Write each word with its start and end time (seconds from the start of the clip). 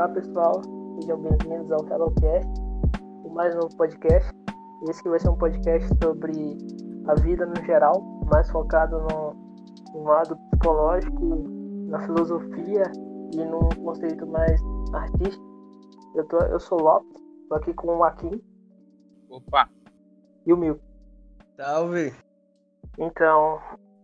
Olá 0.00 0.08
pessoal, 0.08 0.62
sejam 0.98 1.18
bem-vindos 1.20 1.70
ao 1.70 1.86
HelloCast, 1.86 2.48
o 3.22 3.28
mais 3.34 3.54
novo 3.54 3.68
podcast. 3.76 4.32
Esse 4.88 5.02
que 5.02 5.10
vai 5.10 5.20
ser 5.20 5.28
um 5.28 5.36
podcast 5.36 5.86
sobre 6.02 6.56
a 7.06 7.14
vida 7.16 7.44
no 7.44 7.54
geral, 7.66 8.00
mais 8.32 8.50
focado 8.50 8.98
no, 8.98 9.34
no 9.92 10.04
lado 10.04 10.38
psicológico, 10.38 11.44
na 11.90 12.00
filosofia 12.06 12.84
e 13.34 13.44
num 13.44 13.68
conceito 13.84 14.26
mais 14.26 14.58
artístico. 14.94 15.44
Eu, 16.14 16.24
tô, 16.28 16.38
eu 16.46 16.58
sou 16.58 16.80
o 16.80 16.82
Lopes, 16.82 17.22
tô 17.50 17.56
aqui 17.56 17.74
com 17.74 17.98
o 17.98 18.02
Akin. 18.02 18.42
Opa! 19.28 19.68
E 20.46 20.52
o 20.54 20.56
Mil. 20.56 20.80
Salve! 21.58 22.14
Então, 22.96 23.60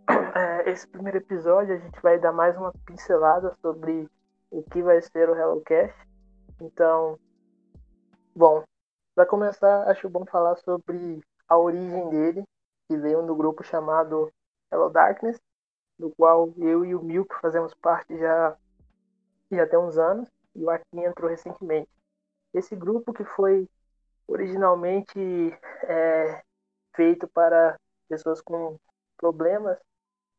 é, 0.36 0.70
esse 0.70 0.86
primeiro 0.88 1.16
episódio 1.16 1.74
a 1.74 1.78
gente 1.78 1.98
vai 2.02 2.18
dar 2.18 2.32
mais 2.32 2.54
uma 2.54 2.70
pincelada 2.84 3.54
sobre 3.62 4.06
o 4.50 4.62
que 4.62 4.82
vai 4.82 5.00
ser 5.02 5.28
o 5.28 5.34
HelloCast. 5.34 5.94
Então, 6.60 7.18
bom, 8.34 8.64
para 9.14 9.26
começar, 9.26 9.88
acho 9.88 10.08
bom 10.08 10.24
falar 10.26 10.56
sobre 10.56 11.22
a 11.48 11.58
origem 11.58 12.08
dele, 12.10 12.44
que 12.88 12.96
veio 12.96 13.22
do 13.22 13.34
grupo 13.34 13.62
chamado 13.64 14.30
Hello 14.70 14.90
Darkness, 14.90 15.40
do 15.98 16.10
qual 16.16 16.52
eu 16.58 16.84
e 16.84 16.94
o 16.94 17.02
Milk 17.02 17.34
fazemos 17.40 17.74
parte 17.74 18.16
já, 18.18 18.56
já 19.50 19.66
tem 19.66 19.78
uns 19.78 19.96
anos, 19.96 20.28
e 20.54 20.64
o 20.64 20.70
Akin 20.70 21.04
entrou 21.04 21.30
recentemente. 21.30 21.88
Esse 22.52 22.74
grupo 22.74 23.12
que 23.12 23.24
foi 23.24 23.68
originalmente 24.26 25.18
é, 25.84 26.42
feito 26.94 27.28
para 27.28 27.78
pessoas 28.08 28.40
com 28.40 28.78
problemas, 29.16 29.78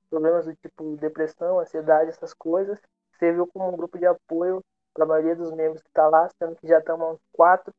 problemas 0.10 0.46
do 0.46 0.56
tipo 0.56 0.96
depressão, 0.98 1.60
ansiedade, 1.60 2.10
essas 2.10 2.34
coisas, 2.34 2.80
serviu 3.18 3.48
como 3.48 3.70
um 3.70 3.78
grupo 3.78 3.98
de 3.98 4.06
apoio 4.06 4.64
para 4.94 5.06
a 5.06 5.08
maioria 5.08 5.36
dos 5.36 5.52
membros 5.52 5.82
que 5.82 5.90
está 5.90 6.08
lá, 6.08 6.28
sendo 6.38 6.56
que 6.56 6.68
já 6.68 6.80
estamos 6.80 7.06
há 7.06 7.12
uns 7.12 7.20
4, 7.34 7.74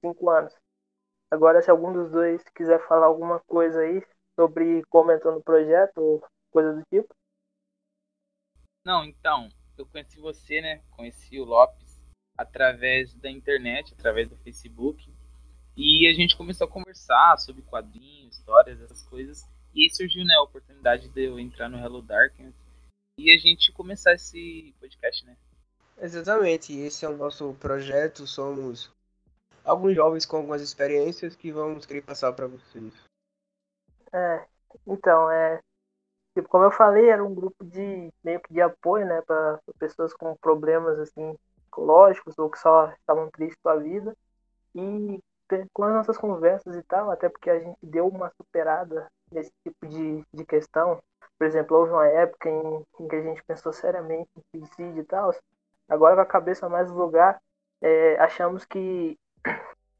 5 0.00 0.30
anos. 0.30 0.54
Agora, 1.30 1.62
se 1.62 1.70
algum 1.70 1.92
dos 1.92 2.10
dois 2.10 2.42
quiser 2.54 2.86
falar 2.86 3.06
alguma 3.06 3.40
coisa 3.40 3.80
aí 3.80 4.04
sobre 4.38 4.82
como 4.90 5.12
entrou 5.12 5.34
no 5.34 5.42
projeto 5.42 5.98
ou 5.98 6.24
coisa 6.50 6.74
do 6.74 6.82
tipo. 6.90 7.14
Não, 8.84 9.04
então, 9.04 9.48
eu 9.78 9.86
conheci 9.86 10.18
você, 10.20 10.60
né? 10.60 10.82
Conheci 10.90 11.38
o 11.38 11.44
Lopes 11.44 12.00
através 12.36 13.14
da 13.14 13.30
internet, 13.30 13.94
através 13.94 14.28
do 14.28 14.36
Facebook. 14.38 15.12
E 15.76 16.08
a 16.08 16.12
gente 16.12 16.36
começou 16.36 16.66
a 16.66 16.70
conversar 16.70 17.38
sobre 17.38 17.62
quadrinhos, 17.62 18.38
histórias, 18.38 18.80
essas 18.80 19.02
coisas. 19.04 19.48
E 19.74 19.88
surgiu 19.90 20.24
né, 20.24 20.34
a 20.34 20.42
oportunidade 20.42 21.08
de 21.08 21.22
eu 21.22 21.38
entrar 21.38 21.68
no 21.68 21.78
Hello 21.78 22.02
Darkness 22.02 22.54
e 23.20 23.34
a 23.34 23.38
gente 23.38 23.72
começar 23.72 24.14
esse 24.14 24.74
podcast, 24.80 25.26
né? 25.26 25.36
Exatamente, 25.98 26.72
esse 26.72 27.04
é 27.04 27.08
o 27.08 27.16
nosso 27.16 27.54
projeto. 27.60 28.26
Somos 28.26 28.90
alguns 29.62 29.94
jovens 29.94 30.24
com 30.24 30.38
algumas 30.38 30.62
experiências 30.62 31.36
que 31.36 31.52
vamos 31.52 31.84
querer 31.84 32.00
passar 32.00 32.32
para 32.32 32.46
vocês. 32.46 32.94
É, 34.12 34.46
então, 34.86 35.30
é. 35.30 35.60
Tipo, 36.34 36.48
como 36.48 36.64
eu 36.64 36.70
falei, 36.70 37.10
era 37.10 37.22
um 37.22 37.34
grupo 37.34 37.64
de 37.64 38.10
meio 38.24 38.40
que 38.40 38.54
de 38.54 38.62
apoio, 38.62 39.04
né, 39.04 39.20
para 39.22 39.60
pessoas 39.78 40.14
com 40.14 40.34
problemas 40.36 40.98
assim 40.98 41.36
psicológicos 41.56 42.38
ou 42.38 42.48
que 42.48 42.58
só 42.58 42.90
estavam 42.92 43.30
tristes 43.30 43.58
com 43.62 43.68
a 43.68 43.76
vida. 43.76 44.16
E 44.74 45.20
com 45.72 45.82
as 45.82 45.92
nossas 45.92 46.16
conversas 46.16 46.76
e 46.76 46.82
tal, 46.84 47.10
até 47.10 47.28
porque 47.28 47.50
a 47.50 47.58
gente 47.58 47.78
deu 47.82 48.06
uma 48.06 48.30
superada 48.36 49.08
nesse 49.32 49.50
tipo 49.64 49.86
de, 49.86 50.24
de 50.32 50.44
questão. 50.46 51.02
Por 51.40 51.46
exemplo, 51.46 51.74
houve 51.74 51.92
uma 51.92 52.06
época 52.06 52.50
em, 52.50 52.86
em 53.00 53.08
que 53.08 53.16
a 53.16 53.22
gente 53.22 53.42
pensou 53.44 53.72
seriamente 53.72 54.28
em 54.36 54.60
suicídio 54.60 55.00
e 55.00 55.04
tal. 55.06 55.34
Agora, 55.88 56.14
com 56.14 56.20
a 56.20 56.26
cabeça 56.26 56.68
mais 56.68 56.90
no 56.90 56.98
lugar, 56.98 57.40
é, 57.80 58.18
achamos 58.18 58.66
que 58.66 59.18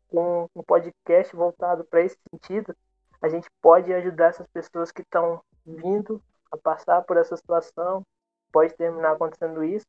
com 0.09 0.47
um 0.55 0.63
podcast 0.63 1.35
voltado 1.35 1.83
para 1.87 2.03
esse 2.03 2.19
sentido, 2.31 2.77
a 3.23 3.29
gente 3.31 3.49
pode 3.63 3.91
ajudar 3.91 4.27
essas 4.27 4.47
pessoas 4.49 4.93
que 4.93 5.01
estão 5.01 5.43
vindo 5.65 6.23
a 6.53 6.59
passar 6.59 7.01
por 7.05 7.17
essa 7.17 7.35
situação, 7.35 8.05
pode 8.53 8.75
terminar 8.75 9.13
acontecendo 9.13 9.65
isso. 9.65 9.87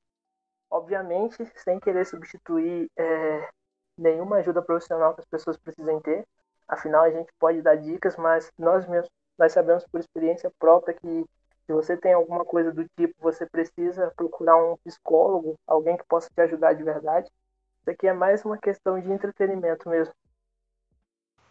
Obviamente, 0.69 1.45
sem 1.57 1.81
querer 1.81 2.05
substituir 2.05 2.89
é, 2.95 3.49
nenhuma 3.97 4.37
ajuda 4.37 4.61
profissional 4.61 5.13
que 5.15 5.19
as 5.19 5.27
pessoas 5.27 5.57
precisem 5.57 5.99
ter. 5.99 6.25
Afinal, 6.65 7.03
a 7.03 7.11
gente 7.11 7.29
pode 7.37 7.61
dar 7.61 7.75
dicas, 7.75 8.15
mas 8.15 8.49
nós 8.57 8.87
mesmos 8.87 9.11
nós 9.37 9.53
sabemos 9.53 9.83
por 9.87 9.99
experiência 9.99 10.51
própria 10.59 10.93
que 10.93 11.25
se 11.71 11.73
você 11.73 11.95
tem 11.95 12.13
alguma 12.13 12.43
coisa 12.43 12.71
do 12.71 12.83
tipo, 12.97 13.13
você 13.19 13.45
precisa 13.45 14.11
procurar 14.11 14.57
um 14.57 14.75
psicólogo, 14.77 15.57
alguém 15.65 15.95
que 15.95 16.03
possa 16.03 16.29
te 16.29 16.41
ajudar 16.41 16.73
de 16.73 16.83
verdade. 16.83 17.31
Isso 17.79 17.89
aqui 17.89 18.07
é 18.07 18.13
mais 18.13 18.43
uma 18.43 18.57
questão 18.57 18.99
de 18.99 19.09
entretenimento 19.09 19.87
mesmo. 19.87 20.13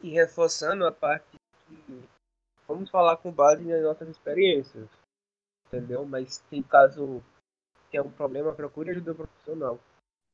E 0.03 0.11
reforçando 0.11 0.87
a 0.87 0.93
parte 0.93 1.39
que 1.67 2.09
vamos 2.69 2.91
falar 2.91 3.17
com 3.17 3.33
base 3.33 3.65
nas 3.65 3.83
nossas 3.83 4.09
experiências, 4.09 4.89
entendeu? 5.67 6.05
Mas 6.05 6.39
tem 6.51 6.63
caso 6.63 7.23
que 7.91 7.97
é 7.97 8.03
um 8.03 8.11
problema, 8.11 8.53
procure 8.53 8.91
ajuda 8.91 9.15
profissional. 9.15 9.79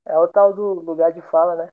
É 0.04 0.18
o 0.18 0.26
tal 0.26 0.52
do 0.52 0.74
lugar 0.74 1.12
de 1.12 1.22
fala, 1.22 1.54
né? 1.54 1.68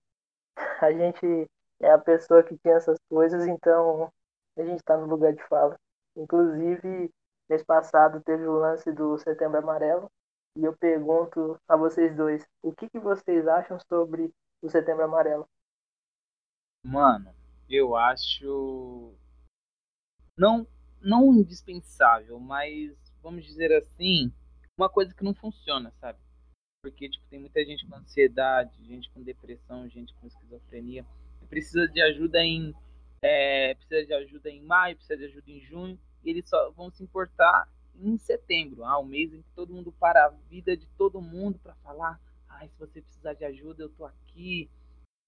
A 0.81 0.91
gente 0.91 1.49
é 1.79 1.91
a 1.91 1.97
pessoa 1.97 2.43
que 2.43 2.57
tinha 2.59 2.75
essas 2.75 2.97
coisas, 3.09 3.47
então 3.47 4.11
a 4.55 4.63
gente 4.63 4.77
está 4.77 4.95
no 4.97 5.07
lugar 5.07 5.33
de 5.33 5.43
fala. 5.47 5.75
Inclusive, 6.15 7.11
mês 7.49 7.63
passado 7.63 8.21
teve 8.21 8.45
o 8.47 8.57
lance 8.57 8.91
do 8.91 9.17
Setembro 9.17 9.59
Amarelo, 9.59 10.09
e 10.55 10.63
eu 10.63 10.75
pergunto 10.77 11.59
a 11.67 11.75
vocês 11.75 12.15
dois, 12.15 12.45
o 12.61 12.71
que, 12.71 12.89
que 12.89 12.99
vocês 12.99 13.47
acham 13.47 13.79
sobre 13.89 14.31
o 14.61 14.69
Setembro 14.69 15.03
Amarelo? 15.03 15.47
Mano, 16.85 17.33
eu 17.69 17.95
acho 17.95 19.13
não 20.37 20.67
não 21.01 21.33
indispensável, 21.33 22.39
mas 22.39 22.95
vamos 23.21 23.43
dizer 23.45 23.73
assim, 23.73 24.31
uma 24.77 24.89
coisa 24.89 25.13
que 25.13 25.23
não 25.23 25.33
funciona, 25.33 25.91
sabe? 25.99 26.19
Porque 26.81 27.09
tipo 27.09 27.25
tem 27.27 27.39
muita 27.39 27.63
gente 27.65 27.85
com 27.87 27.95
ansiedade, 27.95 28.83
gente 28.85 29.09
com 29.11 29.21
depressão, 29.21 29.87
gente 29.89 30.13
com 30.15 30.27
esquizofrenia, 30.27 31.05
precisa 31.49 31.87
de 31.87 32.01
ajuda 32.01 32.39
em 32.39 32.73
é, 33.21 33.73
precisa 33.75 34.05
de 34.05 34.13
ajuda 34.13 34.49
em 34.49 34.61
maio, 34.61 34.95
precisa 34.95 35.17
de 35.17 35.25
ajuda 35.25 35.49
em 35.49 35.61
junho, 35.61 35.99
eles 36.23 36.47
só 36.47 36.71
vão 36.71 36.89
se 36.91 37.03
importar 37.03 37.67
em 37.95 38.17
setembro, 38.17 38.83
ah, 38.83 38.97
o 38.97 39.05
mês 39.05 39.33
em 39.33 39.41
que 39.41 39.51
todo 39.55 39.73
mundo 39.73 39.91
para 39.91 40.25
a 40.25 40.29
vida 40.29 40.75
de 40.75 40.87
todo 40.97 41.21
mundo 41.21 41.59
para 41.59 41.75
falar, 41.75 42.19
ah, 42.49 42.67
se 42.67 42.77
você 42.79 43.01
precisar 43.01 43.33
de 43.33 43.45
ajuda, 43.45 43.83
eu 43.83 43.89
tô 43.89 44.05
aqui. 44.05 44.69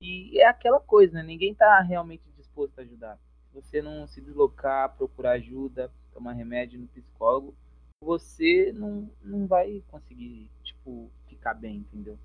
E 0.01 0.39
é 0.39 0.47
aquela 0.47 0.79
coisa, 0.79 1.13
né? 1.13 1.23
Ninguém 1.23 1.53
tá 1.53 1.79
realmente 1.81 2.29
disposto 2.35 2.79
a 2.79 2.81
ajudar. 2.81 3.17
Se 3.47 3.53
você 3.53 3.81
não 3.81 4.07
se 4.07 4.19
deslocar, 4.19 4.95
procurar 4.97 5.33
ajuda, 5.33 5.91
tomar 6.11 6.33
remédio 6.33 6.79
no 6.79 6.87
psicólogo, 6.87 7.55
você 8.01 8.71
não, 8.73 9.09
não 9.21 9.47
vai 9.47 9.83
conseguir, 9.87 10.51
tipo, 10.63 11.11
ficar 11.27 11.53
bem, 11.53 11.77
entendeu? 11.77 12.19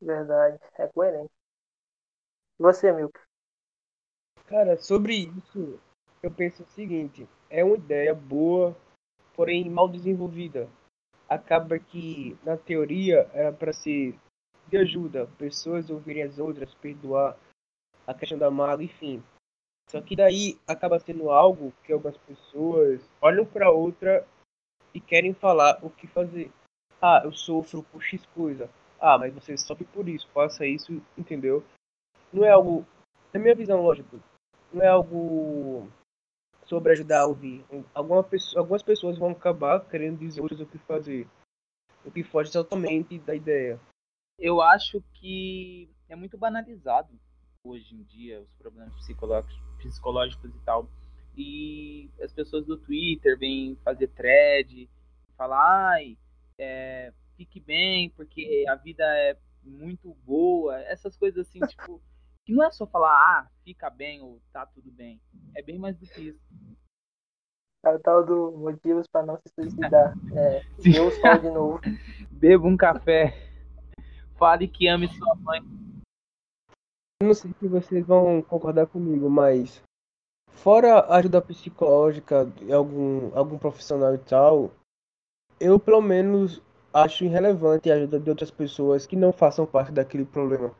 Verdade, 0.00 0.58
é 0.78 0.86
coerente. 0.88 1.32
Você, 2.58 2.92
Milk? 2.92 3.18
Cara, 4.46 4.76
sobre 4.76 5.14
isso, 5.14 5.80
eu 6.22 6.30
penso 6.30 6.62
o 6.62 6.66
seguinte: 6.66 7.28
é 7.50 7.64
uma 7.64 7.76
ideia 7.76 8.14
boa, 8.14 8.76
porém 9.34 9.68
mal 9.68 9.88
desenvolvida. 9.88 10.68
Acaba 11.28 11.78
que, 11.78 12.36
na 12.44 12.56
teoria, 12.56 13.28
era 13.32 13.52
para 13.52 13.72
ser 13.72 14.18
de 14.68 14.76
ajuda, 14.76 15.28
pessoas 15.38 15.90
ouvirem 15.90 16.24
as 16.24 16.38
outras, 16.38 16.74
perdoar, 16.74 17.36
a 18.06 18.14
questão 18.14 18.38
da 18.38 18.50
mágoa, 18.50 18.84
enfim. 18.84 19.22
Só 19.88 20.00
que 20.00 20.16
daí 20.16 20.58
acaba 20.66 20.98
sendo 20.98 21.30
algo 21.30 21.72
que 21.84 21.92
algumas 21.92 22.16
pessoas 22.18 23.00
olham 23.20 23.46
para 23.46 23.70
outra 23.70 24.26
e 24.92 25.00
querem 25.00 25.32
falar 25.32 25.78
o 25.84 25.90
que 25.90 26.06
fazer. 26.06 26.50
Ah, 27.00 27.22
eu 27.24 27.32
sofro 27.32 27.82
por 27.84 28.02
X 28.02 28.24
coisa. 28.34 28.68
Ah, 29.00 29.18
mas 29.18 29.32
você 29.32 29.56
sofre 29.56 29.84
por 29.84 30.08
isso, 30.08 30.28
faça 30.32 30.66
isso, 30.66 31.00
entendeu? 31.16 31.62
Não 32.32 32.44
é 32.44 32.50
algo, 32.50 32.84
na 33.32 33.38
minha 33.38 33.54
visão, 33.54 33.82
lógico, 33.82 34.18
não 34.72 34.82
é 34.82 34.88
algo 34.88 35.88
sobre 36.66 36.92
ajudar 36.92 37.22
a 37.22 37.26
ouvir. 37.26 37.64
Alguma 37.94 38.22
pessoa, 38.22 38.60
algumas 38.60 38.82
pessoas 38.82 39.18
vão 39.18 39.30
acabar 39.30 39.80
querendo 39.88 40.18
dizer 40.18 40.40
outras 40.40 40.60
o 40.60 40.66
que 40.66 40.78
fazer, 40.78 41.26
o 42.04 42.10
que 42.10 42.22
foge 42.22 42.52
totalmente 42.52 43.18
da 43.20 43.34
ideia. 43.34 43.80
Eu 44.38 44.60
acho 44.60 45.02
que 45.14 45.88
é 46.08 46.14
muito 46.14 46.36
banalizado 46.36 47.18
hoje 47.64 47.94
em 47.94 48.02
dia 48.04 48.40
os 48.40 48.52
problemas 48.54 48.94
psicológicos, 48.94 49.58
psicológicos 49.78 50.54
e 50.54 50.58
tal. 50.64 50.88
E 51.36 52.10
as 52.22 52.32
pessoas 52.32 52.64
do 52.64 52.78
Twitter 52.78 53.38
vêm 53.38 53.76
fazer 53.84 54.08
thread, 54.08 54.88
falar, 55.36 55.92
ai, 55.92 56.16
é, 56.58 57.12
fique 57.36 57.60
bem, 57.60 58.10
porque 58.10 58.64
a 58.68 58.74
vida 58.74 59.04
é 59.04 59.36
muito 59.62 60.14
boa, 60.24 60.80
essas 60.82 61.16
coisas 61.16 61.46
assim, 61.46 61.60
tipo, 61.66 62.00
que 62.46 62.52
não 62.52 62.64
é 62.64 62.70
só 62.70 62.86
falar, 62.86 63.10
ah, 63.10 63.50
fica 63.64 63.90
bem 63.90 64.22
ou 64.22 64.40
tá 64.52 64.64
tudo 64.64 64.88
bem. 64.92 65.20
É 65.56 65.60
bem 65.60 65.78
mais 65.78 65.98
do 65.98 66.06
que 66.06 66.28
isso. 66.28 66.40
É 67.84 67.90
o 67.90 67.98
tal 67.98 68.24
do 68.24 68.52
motivos 68.52 69.08
para 69.08 69.26
não 69.26 69.36
se 69.36 69.52
suicidar. 69.52 70.14
É, 70.32 70.62
Deus 70.78 71.18
fala 71.18 71.38
de 71.38 71.50
novo. 71.50 71.80
Beba 72.30 72.66
um 72.66 72.76
café. 72.76 73.34
Fale 74.36 74.68
que 74.68 74.86
ame 74.86 75.08
sua 75.08 75.34
mãe. 75.36 75.60
Eu 77.20 77.28
não 77.28 77.34
sei 77.34 77.52
se 77.58 77.66
vocês 77.66 78.06
vão 78.06 78.42
concordar 78.42 78.86
comigo, 78.86 79.28
mas 79.28 79.82
fora 80.50 81.00
a 81.00 81.16
ajuda 81.16 81.42
psicológica 81.42 82.44
de 82.44 82.72
algum, 82.72 83.36
algum 83.36 83.58
profissional 83.58 84.14
e 84.14 84.18
tal, 84.18 84.70
eu 85.58 85.80
pelo 85.80 86.02
menos 86.02 86.62
acho 86.92 87.24
irrelevante 87.24 87.90
a 87.90 87.94
ajuda 87.94 88.20
de 88.20 88.30
outras 88.30 88.50
pessoas 88.50 89.06
que 89.06 89.16
não 89.16 89.32
façam 89.32 89.66
parte 89.66 89.90
daquele 89.90 90.24
problema. 90.24 90.74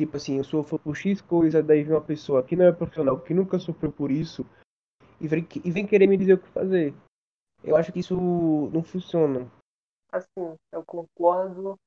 Tipo 0.00 0.16
assim, 0.16 0.38
eu 0.38 0.44
sofro 0.44 0.78
por 0.78 0.96
X 0.96 1.20
coisa, 1.20 1.62
daí 1.62 1.82
vem 1.82 1.92
uma 1.92 2.00
pessoa 2.00 2.42
que 2.42 2.56
não 2.56 2.64
é 2.64 2.72
profissional, 2.72 3.20
que 3.20 3.34
nunca 3.34 3.58
sofreu 3.58 3.92
por 3.92 4.10
isso, 4.10 4.46
e 5.20 5.28
vem, 5.28 5.46
e 5.62 5.70
vem 5.70 5.86
querer 5.86 6.06
me 6.06 6.16
dizer 6.16 6.32
o 6.32 6.38
que 6.38 6.48
fazer. 6.48 6.94
Eu 7.62 7.76
acho 7.76 7.92
que 7.92 8.00
isso 8.00 8.14
não 8.72 8.82
funciona. 8.82 9.46
Assim, 10.10 10.56
eu 10.72 10.82
concordo 10.86 11.78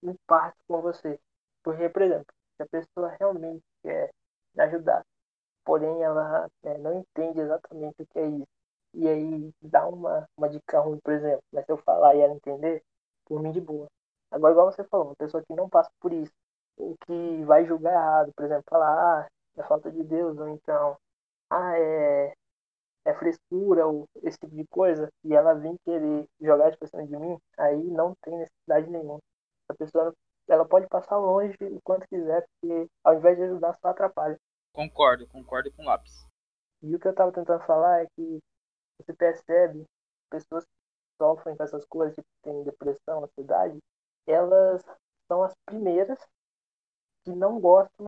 em 0.00 0.14
parte 0.28 0.56
com 0.68 0.80
você. 0.80 1.18
Porque, 1.64 1.88
por 1.88 2.02
exemplo, 2.02 2.32
se 2.56 2.62
a 2.62 2.68
pessoa 2.68 3.16
realmente 3.18 3.64
quer 3.82 4.10
me 4.54 4.62
ajudar, 4.62 5.04
porém 5.64 6.04
ela 6.04 6.48
é, 6.62 6.78
não 6.78 7.00
entende 7.00 7.40
exatamente 7.40 8.00
o 8.00 8.06
que 8.06 8.18
é 8.20 8.28
isso, 8.28 8.46
e 8.94 9.08
aí 9.08 9.50
dá 9.60 9.88
uma, 9.88 10.24
uma 10.38 10.48
dica 10.48 10.78
ruim, 10.78 11.00
por 11.02 11.12
exemplo, 11.12 11.42
mas 11.52 11.66
se 11.66 11.72
eu 11.72 11.78
falar 11.78 12.14
e 12.14 12.20
ela 12.20 12.32
entender, 12.32 12.80
por 13.24 13.42
mim 13.42 13.50
de 13.50 13.60
boa. 13.60 13.88
Agora, 14.30 14.52
igual 14.52 14.70
você 14.70 14.84
falou, 14.84 15.06
uma 15.08 15.16
pessoa 15.16 15.42
que 15.42 15.52
não 15.52 15.68
passa 15.68 15.90
por 16.00 16.12
isso, 16.12 16.32
ou 16.76 16.96
que 17.06 17.44
vai 17.44 17.66
julgar 17.66 17.92
errado, 17.92 18.32
por 18.34 18.44
exemplo, 18.44 18.64
falar, 18.68 19.24
ah, 19.24 19.28
é 19.56 19.62
falta 19.64 19.90
de 19.90 20.02
Deus, 20.04 20.38
ou 20.38 20.48
então, 20.48 20.96
ah, 21.50 21.78
é, 21.78 22.34
é 23.04 23.14
frescura, 23.14 23.86
ou 23.86 24.08
esse 24.22 24.38
tipo 24.38 24.54
de 24.54 24.66
coisa, 24.66 25.08
e 25.24 25.34
ela 25.34 25.54
vem 25.54 25.76
querer 25.84 26.28
jogar 26.40 26.70
de 26.70 26.88
cima 26.88 27.06
de 27.06 27.16
mim, 27.16 27.38
aí 27.58 27.82
não 27.84 28.14
tem 28.22 28.36
necessidade 28.38 28.90
nenhuma. 28.90 29.18
A 29.68 29.74
pessoa 29.74 30.14
ela 30.48 30.64
pode 30.64 30.86
passar 30.88 31.16
longe 31.16 31.56
o 31.60 31.80
quanto 31.82 32.06
quiser, 32.08 32.46
porque 32.60 32.88
ao 33.02 33.14
invés 33.14 33.36
de 33.36 33.44
ajudar, 33.44 33.76
só 33.80 33.88
atrapalha. 33.88 34.38
Concordo, 34.72 35.26
concordo 35.26 35.72
com 35.72 35.82
o 35.82 35.86
lápis. 35.86 36.26
E 36.82 36.94
o 36.94 37.00
que 37.00 37.08
eu 37.08 37.10
estava 37.10 37.32
tentando 37.32 37.64
falar 37.64 38.02
é 38.02 38.06
que 38.14 38.38
você 38.98 39.12
percebe 39.12 39.84
pessoas 40.30 40.64
que 40.64 40.70
sofrem 41.18 41.56
com 41.56 41.64
essas 41.64 41.84
coisas, 41.86 42.14
tipo, 42.14 42.28
tem 42.42 42.62
depressão, 42.64 43.24
ansiedade, 43.24 43.78
elas 44.26 44.84
são 45.26 45.42
as 45.42 45.54
primeiras 45.64 46.18
que 47.26 47.34
não 47.34 47.58
gostam 47.60 48.06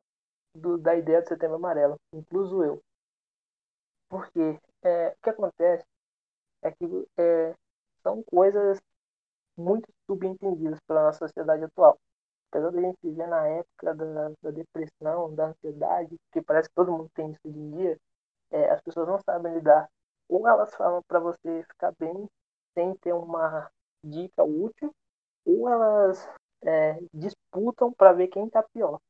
do, 0.54 0.78
da 0.78 0.94
ideia 0.94 1.20
do 1.20 1.28
setembro 1.28 1.56
amarelo, 1.56 1.96
incluso 2.14 2.62
eu. 2.62 2.80
Porque 4.08 4.58
é, 4.82 5.08
o 5.08 5.16
que 5.20 5.30
acontece 5.30 5.84
é 6.62 6.70
que 6.70 6.84
é, 7.18 7.54
são 8.00 8.22
coisas 8.22 8.78
muito 9.56 9.88
subentendidas 10.06 10.78
pela 10.86 11.02
nossa 11.02 11.18
sociedade 11.18 11.64
atual. 11.64 11.98
Apesar 12.50 12.70
da 12.70 12.80
gente 12.80 12.98
viver 13.02 13.26
na 13.26 13.46
época 13.48 13.94
da, 13.94 14.28
da 14.40 14.50
depressão, 14.52 15.34
da 15.34 15.48
ansiedade, 15.48 16.16
que 16.32 16.40
parece 16.40 16.68
que 16.68 16.74
todo 16.76 16.92
mundo 16.92 17.10
tem 17.12 17.32
isso 17.32 17.40
hoje 17.44 17.58
em 17.58 17.70
dia, 17.72 17.98
é, 18.52 18.70
as 18.70 18.80
pessoas 18.80 19.08
não 19.08 19.18
sabem 19.20 19.52
lidar. 19.52 19.90
Ou 20.28 20.48
elas 20.48 20.72
falam 20.76 21.02
para 21.08 21.18
você 21.18 21.64
ficar 21.64 21.92
bem 21.98 22.28
sem 22.72 22.94
ter 22.98 23.12
uma 23.12 23.68
dica 24.04 24.44
útil, 24.44 24.94
ou 25.44 25.68
elas 25.68 26.26
é, 26.62 26.98
disputam 27.12 27.92
para 27.92 28.12
ver 28.12 28.28
quem 28.28 28.46
está 28.46 28.62
pior. 28.62 29.00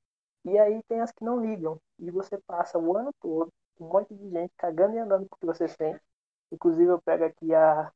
E 0.45 0.59
aí 0.59 0.83
tem 0.85 1.01
as 1.01 1.13
que 1.13 1.25
não 1.25 1.41
ligam. 1.41 1.81
E 1.99 2.11
você 2.11 2.39
passa 2.39 2.79
o 2.79 2.97
ano 2.97 3.13
todo, 3.21 3.53
um 3.81 3.89
monte 3.89 4.15
de 4.15 4.31
gente 4.31 4.53
cagando 4.57 4.95
e 4.97 4.99
andando 4.99 5.29
porque 5.29 5.47
você 5.47 5.69
sente. 5.69 6.01
Inclusive 6.53 6.91
eu 6.91 7.01
pego 7.03 7.25
aqui 7.25 7.55
a, 7.55 7.93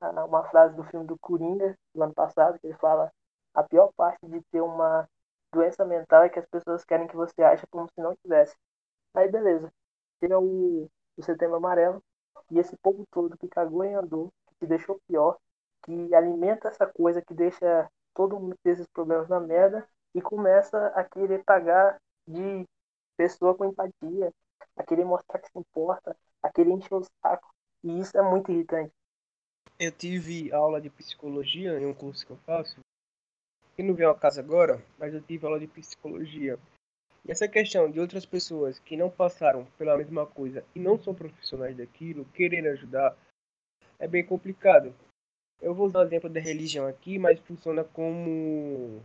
a, 0.00 0.24
uma 0.24 0.44
frase 0.44 0.74
do 0.76 0.84
filme 0.84 1.06
do 1.06 1.18
Coringa, 1.18 1.76
do 1.94 2.02
ano 2.02 2.14
passado, 2.14 2.58
que 2.58 2.66
ele 2.66 2.76
fala 2.78 3.12
a 3.54 3.62
pior 3.62 3.92
parte 3.96 4.26
de 4.26 4.40
ter 4.52 4.60
uma 4.60 5.08
doença 5.52 5.84
mental 5.84 6.22
é 6.24 6.28
que 6.28 6.38
as 6.38 6.46
pessoas 6.46 6.84
querem 6.84 7.08
que 7.08 7.16
você 7.16 7.42
ache 7.42 7.66
como 7.68 7.88
se 7.88 8.00
não 8.00 8.14
tivesse. 8.16 8.56
Aí 9.14 9.30
beleza. 9.30 9.72
Chega 10.20 10.38
o, 10.38 10.88
o 11.16 11.22
setembro 11.22 11.56
amarelo 11.56 12.02
e 12.50 12.58
esse 12.58 12.76
povo 12.78 13.04
todo 13.10 13.36
que 13.38 13.48
cagou 13.48 13.84
e 13.84 13.94
andou, 13.94 14.32
que 14.48 14.54
te 14.60 14.66
deixou 14.66 15.00
pior, 15.08 15.38
que 15.84 16.14
alimenta 16.14 16.68
essa 16.68 16.86
coisa 16.86 17.22
que 17.22 17.34
deixa 17.34 17.90
todo 18.14 18.38
mundo 18.38 18.56
ter 18.62 18.70
esses 18.72 18.86
problemas 18.88 19.28
na 19.28 19.40
merda 19.40 19.86
e 20.14 20.20
começa 20.20 20.88
a 20.88 21.04
querer 21.04 21.44
pagar 21.44 22.00
de 22.26 22.64
pessoa 23.16 23.54
com 23.54 23.66
empatia, 23.66 24.32
a 24.76 24.82
querer 24.84 25.04
mostrar 25.04 25.38
que 25.38 25.50
se 25.50 25.58
importa, 25.58 26.16
a 26.42 26.50
querer 26.50 26.70
encher 26.70 26.94
o 26.94 27.04
saco. 27.22 27.52
E 27.82 27.98
isso 27.98 28.16
é 28.16 28.22
muito 28.22 28.50
irritante. 28.50 28.92
Eu 29.78 29.92
tive 29.92 30.52
aula 30.52 30.80
de 30.80 30.90
psicologia 30.90 31.78
em 31.78 31.86
um 31.86 31.94
curso 31.94 32.26
que 32.26 32.32
eu 32.32 32.36
faço 32.38 32.80
que 33.80 33.82
não 33.82 33.94
vem 33.94 34.04
ao 34.04 34.14
caso 34.14 34.38
agora, 34.38 34.84
mas 34.98 35.14
eu 35.14 35.22
tive 35.22 35.46
aula 35.46 35.58
de 35.58 35.66
psicologia. 35.66 36.58
E 37.24 37.30
essa 37.30 37.48
questão 37.48 37.90
de 37.90 37.98
outras 37.98 38.26
pessoas 38.26 38.78
que 38.78 38.94
não 38.94 39.08
passaram 39.08 39.64
pela 39.78 39.96
mesma 39.96 40.26
coisa 40.26 40.62
e 40.74 40.78
não 40.78 40.98
são 40.98 41.14
profissionais 41.14 41.74
daquilo, 41.74 42.26
quererem 42.26 42.70
ajudar, 42.72 43.16
é 43.98 44.06
bem 44.06 44.22
complicado. 44.22 44.94
Eu 45.62 45.74
vou 45.74 45.86
usar 45.86 46.00
o 46.00 46.04
exemplo 46.04 46.28
da 46.28 46.40
religião 46.40 46.86
aqui, 46.86 47.18
mas 47.18 47.40
funciona 47.40 47.82
como 47.82 49.02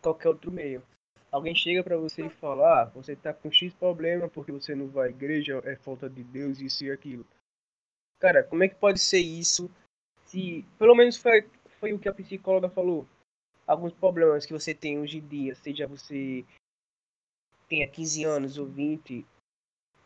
qualquer 0.00 0.28
outro 0.28 0.50
meio. 0.50 0.82
Alguém 1.30 1.54
chega 1.54 1.82
para 1.82 1.96
você 1.96 2.26
e 2.26 2.30
fala: 2.30 2.82
ah, 2.82 2.84
você 2.86 3.14
tá 3.14 3.32
com 3.32 3.50
X 3.50 3.72
problema 3.74 4.28
porque 4.28 4.52
você 4.52 4.74
não 4.74 4.88
vai 4.88 5.08
à 5.08 5.10
igreja, 5.10 5.60
é 5.64 5.76
falta 5.76 6.08
de 6.08 6.24
Deus, 6.24 6.60
isso 6.60 6.84
e 6.84 6.90
aquilo. 6.90 7.26
Cara, 8.18 8.42
como 8.42 8.64
é 8.64 8.68
que 8.68 8.74
pode 8.74 8.98
ser 8.98 9.20
isso 9.20 9.70
se, 10.26 10.64
pelo 10.78 10.94
menos 10.94 11.16
foi, 11.16 11.48
foi 11.78 11.92
o 11.92 11.98
que 11.98 12.08
a 12.08 12.14
psicóloga 12.14 12.68
falou, 12.68 13.06
alguns 13.66 13.92
problemas 13.92 14.46
que 14.46 14.52
você 14.52 14.74
tem 14.74 14.98
hoje 14.98 15.18
em 15.18 15.26
dia, 15.26 15.54
seja 15.54 15.86
você 15.86 16.44
tenha 17.68 17.88
15 17.88 18.24
anos 18.24 18.58
ou 18.58 18.66
20, 18.66 19.24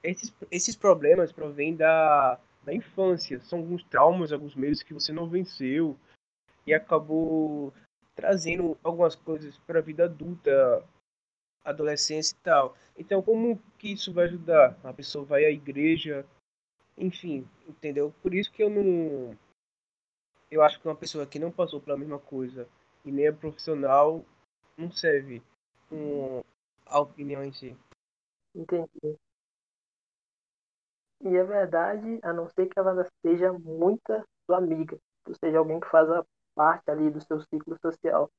esses, 0.05 0.35
esses 0.51 0.77
problemas 0.77 1.33
provêm 1.33 1.75
da, 1.75 2.39
da 2.63 2.75
infância. 2.75 3.41
São 3.41 3.61
alguns 3.61 3.83
traumas, 3.85 4.33
alguns 4.33 4.55
medos 4.55 4.83
que 4.83 4.93
você 4.93 5.13
não 5.13 5.29
venceu 5.29 5.99
e 6.67 6.75
acabou 6.75 7.73
trazendo 8.15 8.79
algumas 8.83 9.15
coisas 9.15 9.59
para 9.59 9.79
a 9.79 9.83
vida 9.83 10.05
adulta, 10.05 10.85
adolescência 11.65 12.35
e 12.35 12.39
tal. 12.39 12.77
Então, 12.97 13.23
como 13.23 13.61
que 13.79 13.93
isso 13.93 14.13
vai 14.13 14.27
ajudar? 14.27 14.79
A 14.85 14.93
pessoa 14.93 15.25
vai 15.25 15.45
à 15.45 15.51
igreja, 15.51 16.25
enfim, 16.97 17.49
entendeu? 17.67 18.15
Por 18.23 18.35
isso 18.35 18.53
que 18.53 18.63
eu 18.63 18.71
não. 18.71 19.37
Eu 20.51 20.63
acho 20.63 20.81
que 20.81 20.87
uma 20.87 20.95
pessoa 20.95 21.27
que 21.27 21.39
não 21.39 21.51
passou 21.51 21.81
pela 21.81 21.97
mesma 21.97 22.19
coisa 22.19 22.69
e 23.05 23.11
nem 23.11 23.27
é 23.27 23.33
profissional 23.33 24.25
não 24.77 24.91
serve 24.91 25.43
com 25.89 26.45
a 26.87 27.01
opinião 27.01 27.45
em 27.45 27.53
si. 27.53 27.77
Entendi. 28.55 29.19
E 31.21 31.37
é 31.37 31.43
verdade, 31.43 32.21
a 32.23 32.33
não 32.33 32.49
ser 32.51 32.67
que 32.67 32.79
ela 32.79 33.09
seja 33.25 33.53
muita 33.53 34.25
sua 34.47 34.59
amiga, 34.59 34.99
ou 35.27 35.35
seja, 35.35 35.59
alguém 35.59 35.81
que 35.81 35.89
faça 35.89 36.25
parte 36.55 36.91
ali 36.91 37.11
do 37.11 37.21
seu 37.21 37.41
ciclo 37.41 37.77
social. 37.81 38.31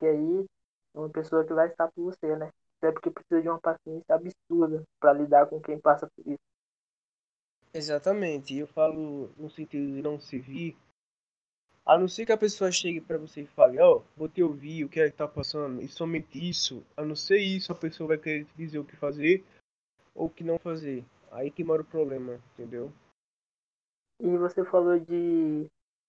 E 0.00 0.06
aí 0.06 0.46
é 0.94 0.98
uma 0.98 1.10
pessoa 1.10 1.44
que 1.44 1.54
vai 1.54 1.68
estar 1.68 1.88
por 1.92 2.04
você, 2.04 2.36
né? 2.36 2.50
Até 2.78 2.92
porque 2.92 3.10
precisa 3.10 3.40
de 3.40 3.48
uma 3.48 3.60
paciência 3.60 4.14
absurda 4.14 4.82
para 5.00 5.12
lidar 5.12 5.46
com 5.46 5.60
quem 5.60 5.78
passa 5.78 6.08
por 6.14 6.26
isso. 6.26 6.42
Exatamente. 7.72 8.56
Eu 8.56 8.66
falo 8.66 9.30
no 9.36 9.48
sentido 9.48 9.86
de 9.86 10.02
não 10.02 10.20
servir 10.20 10.76
a 11.84 11.98
não 11.98 12.06
ser 12.06 12.24
que 12.24 12.32
a 12.32 12.38
pessoa 12.38 12.70
chegue 12.70 13.00
para 13.00 13.18
você 13.18 13.42
e 13.42 13.46
fale, 13.46 13.80
ó, 13.80 13.96
oh, 13.96 14.02
vou 14.16 14.28
te 14.28 14.42
ouvir, 14.42 14.84
o 14.84 14.88
que 14.88 15.00
é 15.00 15.10
que 15.10 15.16
tá 15.16 15.26
passando, 15.26 15.82
e 15.82 15.88
somente 15.88 16.38
isso, 16.38 16.84
a 16.96 17.04
não 17.04 17.16
ser 17.16 17.38
isso, 17.38 17.72
a 17.72 17.74
pessoa 17.74 18.08
vai 18.08 18.18
querer 18.18 18.44
te 18.44 18.56
dizer 18.56 18.78
o 18.78 18.84
que 18.84 18.94
fazer 18.94 19.44
ou 20.14 20.26
o 20.26 20.30
que 20.30 20.44
não 20.44 20.58
fazer. 20.58 21.04
Aí 21.32 21.50
que 21.50 21.64
mora 21.64 21.82
o 21.82 21.84
problema, 21.84 22.40
entendeu? 22.52 22.92
E 24.20 24.36
você 24.36 24.64
falou 24.64 24.98
de, 25.00 25.66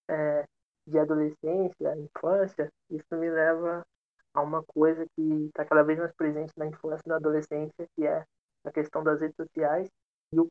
é, 0.08 0.46
de 0.86 1.00
adolescência, 1.00 1.98
infância, 1.98 2.70
isso 2.90 3.16
me 3.16 3.30
leva 3.30 3.86
a 4.34 4.42
uma 4.42 4.64
coisa 4.64 5.06
que 5.16 5.46
está 5.46 5.66
cada 5.66 5.84
vez 5.84 6.00
mais 6.00 6.14
presente 6.14 6.52
na 6.58 6.66
infância 6.68 7.04
e 7.06 7.10
na 7.10 7.16
adolescência, 7.16 7.88
que 7.96 8.06
é 8.06 8.26
a 8.66 8.72
questão 8.72 9.04
das 9.04 9.22
redes 9.22 9.36
sociais 9.36 9.90
e 10.32 10.40
o 10.40 10.48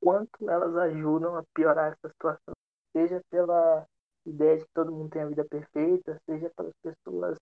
quanto 0.00 0.50
elas 0.50 0.74
ajudam 0.76 1.36
a 1.36 1.44
piorar 1.54 1.92
essa 1.92 2.08
situação, 2.08 2.54
seja 2.92 3.20
pela 3.30 3.86
ideia 4.26 4.58
de 4.58 4.64
que 4.64 4.72
todo 4.74 4.92
mundo 4.92 5.10
tem 5.10 5.22
a 5.22 5.28
vida 5.28 5.44
perfeita, 5.44 6.20
seja 6.26 6.50
pelas 6.56 6.72
pessoas 6.82 7.36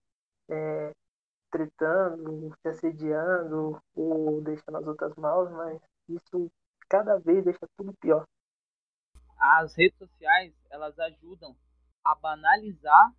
é, 0.49 0.91
tretando, 1.51 2.53
se 2.61 2.67
assediando 2.67 3.81
ou 3.95 4.41
deixando 4.41 4.77
as 4.77 4.87
outras 4.87 5.15
mal, 5.15 5.49
mas 5.49 5.79
isso 6.07 6.51
cada 6.87 7.17
vez 7.17 7.43
deixa 7.43 7.67
tudo 7.77 7.93
pior. 7.99 8.25
As 9.37 9.73
redes 9.75 9.97
sociais, 9.97 10.53
elas 10.69 10.97
ajudam 10.99 11.55
a 12.03 12.15
banalizar 12.15 13.13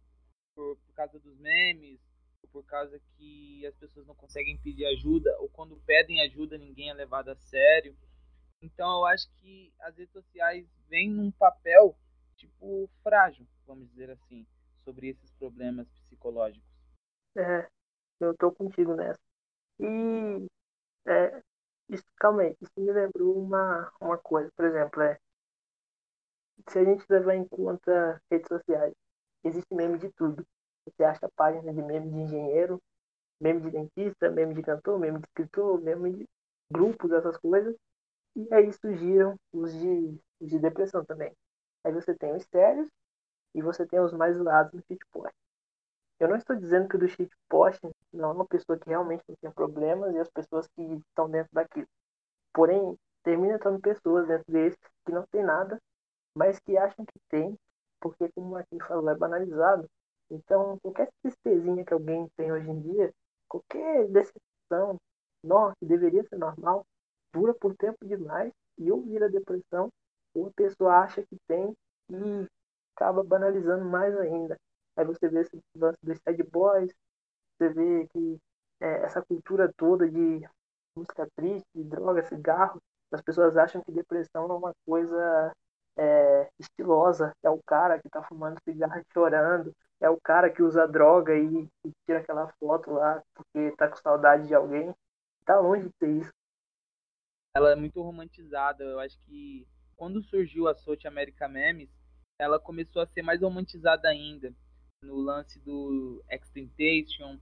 por, 0.55 0.77
por 0.77 0.95
causa 0.95 1.19
dos 1.19 1.39
memes, 1.39 2.01
por 2.53 2.65
causa 2.65 3.01
que 3.17 3.67
as 3.67 3.75
pessoas 3.77 4.07
não 4.07 4.15
conseguem 4.15 4.59
pedir 4.59 4.87
ajuda, 4.87 5.35
ou 5.39 5.49
quando 5.49 5.81
pedem 5.87 6.21
ajuda 6.23 6.59
ninguém 6.59 6.91
é 6.91 6.95
levado 6.95 7.29
a 7.29 7.37
sério. 7.37 7.97
Então 8.63 8.99
eu 8.99 9.07
acho 9.07 9.31
que 9.37 9.73
as 9.81 9.97
redes 9.97 10.13
sociais 10.13 10.67
vêm 10.89 11.11
num 11.11 11.31
papel 11.31 11.97
tipo 12.37 12.91
frágil, 13.03 13.47
vamos 13.67 13.89
dizer 13.91 14.11
assim, 14.11 14.47
sobre 14.85 15.09
esses 15.09 15.31
problemas 15.33 15.89
psicológicos. 15.91 16.69
É, 17.37 17.69
eu 18.19 18.35
tô 18.37 18.51
contigo 18.51 18.95
nessa. 18.95 19.21
E 19.79 20.47
é, 21.07 21.43
isso, 21.89 22.05
calma 22.17 22.43
aí, 22.43 22.57
isso 22.61 22.73
me 22.79 22.93
lembrou 22.93 23.39
uma, 23.39 23.93
uma 24.01 24.19
coisa, 24.19 24.51
por 24.57 24.65
exemplo, 24.65 25.03
é 25.03 25.19
se 26.69 26.79
a 26.79 26.85
gente 26.85 27.05
levar 27.09 27.35
em 27.35 27.47
conta 27.47 28.21
redes 28.31 28.49
sociais, 28.49 28.95
existe 29.45 29.75
meme 29.75 29.99
de 29.99 30.11
tudo. 30.13 30.45
Você 30.85 31.05
acha 31.05 31.31
página 31.37 31.73
de 31.73 31.83
meme 31.83 32.11
de 32.11 32.17
engenheiro, 32.17 32.81
meme 33.41 33.61
de 33.61 33.71
dentista, 33.71 34.31
meme 34.31 34.55
de 34.55 34.63
cantor, 34.63 34.99
meme 34.99 35.19
de 35.19 35.27
escritor, 35.27 35.81
meme 35.81 36.13
de 36.13 36.29
grupos, 36.71 37.11
essas 37.13 37.37
coisas. 37.39 37.75
E 38.37 38.47
aí 38.55 38.73
surgiram 38.73 39.37
os 39.53 39.73
de, 39.73 40.21
os 40.41 40.51
de 40.51 40.59
depressão 40.59 41.05
também. 41.05 41.33
Aí 41.85 41.93
você 41.93 42.15
tem 42.15 42.35
os 42.35 42.45
sérios 42.45 42.89
e 43.55 43.63
você 43.63 43.87
tem 43.87 44.01
os 44.01 44.13
mais 44.13 44.37
zoados 44.37 44.73
no 44.73 44.83
shitpost. 44.83 45.35
Eu 46.19 46.29
não 46.29 46.37
estou 46.37 46.55
dizendo 46.55 46.89
que 46.89 46.97
o 46.97 46.99
do 46.99 47.09
shitpost 47.09 47.81
não 48.13 48.31
é 48.31 48.33
uma 48.33 48.47
pessoa 48.47 48.79
que 48.79 48.89
realmente 48.89 49.25
não 49.27 49.37
tem 49.41 49.51
problemas 49.51 50.15
e 50.15 50.19
as 50.19 50.29
pessoas 50.29 50.69
que 50.69 50.83
estão 50.83 51.31
dentro 51.31 51.51
daquilo. 51.53 51.89
Porém, 52.53 52.97
termina 53.23 53.55
entrando 53.55 53.81
pessoas 53.81 54.27
dentro 54.27 54.45
desse 54.53 54.77
que 55.07 55.13
não 55.13 55.25
tem 55.31 55.43
nada, 55.43 55.81
mas 56.35 56.59
que 56.61 56.77
acham 56.77 57.05
que 57.05 57.19
tem, 57.29 57.57
porque 58.01 58.31
como 58.35 58.57
aqui 58.57 58.79
falou, 58.87 59.11
é 59.11 59.15
banalizado. 59.15 59.87
Então, 60.31 60.79
qualquer 60.83 61.09
tristezinha 61.23 61.85
que 61.85 61.93
alguém 61.93 62.29
tem 62.37 62.53
hoje 62.53 62.71
em 62.71 62.81
dia, 62.81 63.13
qualquer 63.49 64.07
decepção, 64.09 64.97
não, 65.43 65.73
que 65.75 65.87
deveria 65.87 66.23
ser 66.25 66.37
normal, 66.37 66.85
dura 67.33 67.55
por 67.55 67.75
tempo 67.77 68.07
demais 68.07 68.53
e 68.79 68.91
ou 68.91 69.03
vira 69.03 69.29
depressão, 69.29 69.89
ou 70.35 70.47
a 70.47 70.53
pessoa 70.53 70.99
acha 70.99 71.23
que 71.23 71.37
tem 71.47 71.75
e 72.11 72.47
acaba 72.95 73.23
banalizando 73.25 73.85
mais 73.85 74.17
ainda. 74.19 74.57
Aí 74.97 75.05
você 75.05 75.29
vê 75.29 75.41
esse 75.41 75.59
lance 75.75 75.99
dos 76.03 76.19
sad 76.21 76.43
boys, 76.45 76.93
você 77.57 77.69
vê 77.69 78.07
que 78.09 78.39
é, 78.81 79.05
essa 79.05 79.23
cultura 79.23 79.73
toda 79.77 80.09
de 80.09 80.47
música 80.97 81.27
triste, 81.37 81.67
de 81.75 81.85
droga, 81.85 82.23
cigarro, 82.25 82.81
as 83.13 83.21
pessoas 83.21 83.57
acham 83.57 83.83
que 83.83 83.91
depressão 83.93 84.51
é 84.51 84.55
uma 84.55 84.73
coisa 84.87 85.53
é, 85.97 86.49
estilosa, 86.59 87.33
é 87.43 87.51
o 87.51 87.61
cara 87.63 88.01
que 88.01 88.09
tá 88.09 88.23
fumando 88.23 88.59
cigarro 88.63 89.03
chorando, 89.13 89.75
é 90.01 90.09
o 90.09 90.19
cara 90.21 90.51
que 90.51 90.63
usa 90.63 90.89
droga 90.89 91.37
e, 91.37 91.69
e, 91.85 91.93
tira 92.07 92.21
aquela 92.21 92.49
foto 92.59 92.93
lá 92.93 93.23
porque 93.35 93.73
tá 93.77 93.89
com 93.89 93.97
saudade 93.97 94.49
de 94.49 94.55
alguém. 94.55 94.95
Tá 95.45 95.59
longe 95.59 95.85
de 95.85 95.93
ter 95.99 96.11
isso. 96.11 96.33
Ela 97.55 97.73
é 97.73 97.77
muito 97.77 98.01
romantizada. 98.01 98.83
Eu 98.83 99.01
acho 99.01 99.19
que 99.27 99.67
quando 99.97 100.23
surgiu 100.23 100.69
a 100.69 100.75
South 100.75 101.07
America 101.07 101.47
Memes, 101.49 101.91
ela 102.39 102.59
começou 102.59 103.03
a 103.03 103.07
ser 103.07 103.23
mais 103.23 103.43
romantizada 103.43 104.09
ainda. 104.09 104.55
No 105.03 105.17
lance 105.17 105.59
do 105.61 106.23
Extentation, 106.31 107.39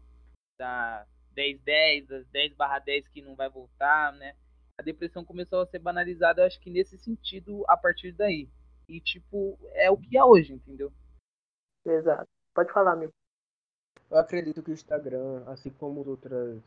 da 0.59 1.07
10-10, 1.37 2.07
das 2.07 2.27
10 2.29 2.55
barra 2.55 2.81
10 2.81 3.07
que 3.09 3.23
não 3.23 3.37
vai 3.37 3.49
voltar, 3.49 4.13
né? 4.15 4.35
A 4.79 4.83
depressão 4.83 5.25
começou 5.25 5.61
a 5.61 5.67
ser 5.67 5.81
banalizada, 5.81 6.41
eu 6.41 6.47
acho 6.47 6.61
que 6.61 6.71
nesse 6.71 6.97
sentido, 6.97 7.65
a 7.69 7.77
partir 7.77 8.13
daí. 8.13 8.49
E, 8.89 9.01
tipo, 9.01 9.59
é 9.73 9.91
o 9.91 9.97
que 9.97 10.17
é 10.17 10.25
hoje, 10.25 10.55
entendeu? 10.55 10.93
Exato. 11.85 12.29
Pode 12.55 12.73
falar, 12.73 12.93
amigo. 12.93 13.13
Eu 14.11 14.19
acredito 14.19 14.63
que 14.63 14.71
o 14.71 14.73
Instagram, 14.73 15.43
assim 15.47 15.71
como 15.71 16.09
outras, 16.09 16.63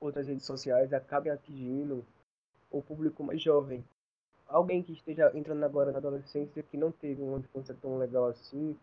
outras 0.00 0.26
redes 0.28 0.46
sociais, 0.46 0.92
acabem 0.92 1.30
atingindo 1.30 2.06
o 2.70 2.80
público 2.82 3.22
mais 3.22 3.42
jovem. 3.42 3.84
Alguém 4.46 4.82
que 4.82 4.92
esteja 4.92 5.30
entrando 5.36 5.62
agora 5.64 5.92
na 5.92 5.98
adolescência, 5.98 6.62
que 6.62 6.76
não 6.76 6.90
teve 6.90 7.20
uma 7.20 7.38
infância 7.38 7.74
tão 7.74 7.98
legal 7.98 8.26
assim, 8.26 8.78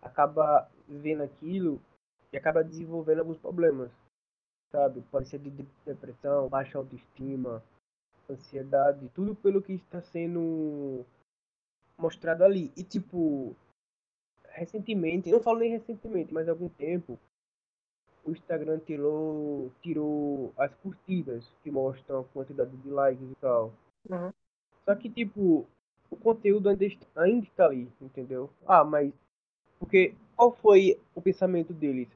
acaba 0.00 0.70
vendo 0.86 1.22
aquilo 1.22 1.80
e 2.32 2.36
acaba 2.36 2.62
desenvolvendo 2.62 3.20
alguns 3.20 3.38
problemas, 3.38 3.90
sabe? 4.70 5.02
Pode 5.10 5.28
ser 5.28 5.38
de 5.38 5.50
depressão, 5.84 6.48
baixa 6.48 6.78
autoestima, 6.78 7.62
ansiedade, 8.28 9.10
tudo 9.14 9.34
pelo 9.34 9.62
que 9.62 9.74
está 9.74 10.00
sendo 10.00 11.04
mostrado 11.98 12.44
ali. 12.44 12.72
E 12.76 12.82
tipo, 12.82 13.54
recentemente, 14.48 15.30
não 15.30 15.40
falo 15.40 15.60
nem 15.60 15.70
recentemente, 15.70 16.32
mas 16.32 16.48
há 16.48 16.52
algum 16.52 16.68
tempo, 16.68 17.18
o 18.24 18.32
Instagram 18.32 18.78
tirou, 18.80 19.70
tirou 19.82 20.52
as 20.56 20.74
curtidas 20.76 21.44
que 21.62 21.70
mostram 21.70 22.20
a 22.20 22.24
quantidade 22.24 22.76
de 22.76 22.88
likes 22.88 23.30
e 23.30 23.34
tal. 23.36 23.72
Uhum. 24.08 24.32
Só 24.84 24.94
que, 24.94 25.08
tipo, 25.08 25.66
o 26.10 26.16
conteúdo 26.16 26.68
ainda, 26.68 26.84
ainda 27.16 27.46
está 27.46 27.66
ali, 27.66 27.88
entendeu? 28.00 28.50
Ah, 28.66 28.84
mas. 28.84 29.12
Porque 29.78 30.14
qual 30.36 30.52
foi 30.52 31.00
o 31.14 31.22
pensamento 31.22 31.72
deles? 31.72 32.08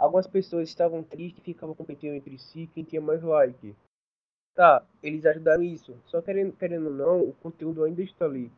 Algumas 0.00 0.26
pessoas 0.26 0.66
estavam 0.66 1.04
tristes 1.04 1.42
e 1.42 1.44
ficavam 1.44 1.74
competindo 1.74 2.14
entre 2.14 2.38
si 2.38 2.66
quem 2.68 2.82
tinha 2.82 3.02
mais 3.02 3.22
like. 3.22 3.76
Tá, 4.54 4.82
eles 5.02 5.26
ajudaram 5.26 5.62
isso. 5.62 5.94
Só 6.06 6.22
querendo, 6.22 6.56
querendo 6.56 6.86
ou 6.86 6.94
não, 6.94 7.22
o 7.28 7.34
conteúdo 7.34 7.84
ainda 7.84 8.02
está 8.02 8.24
ali. 8.24 8.50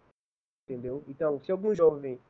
Entendeu? 0.64 1.02
Então, 1.08 1.40
se 1.40 1.50
algum 1.50 1.74
jovem 1.74 2.20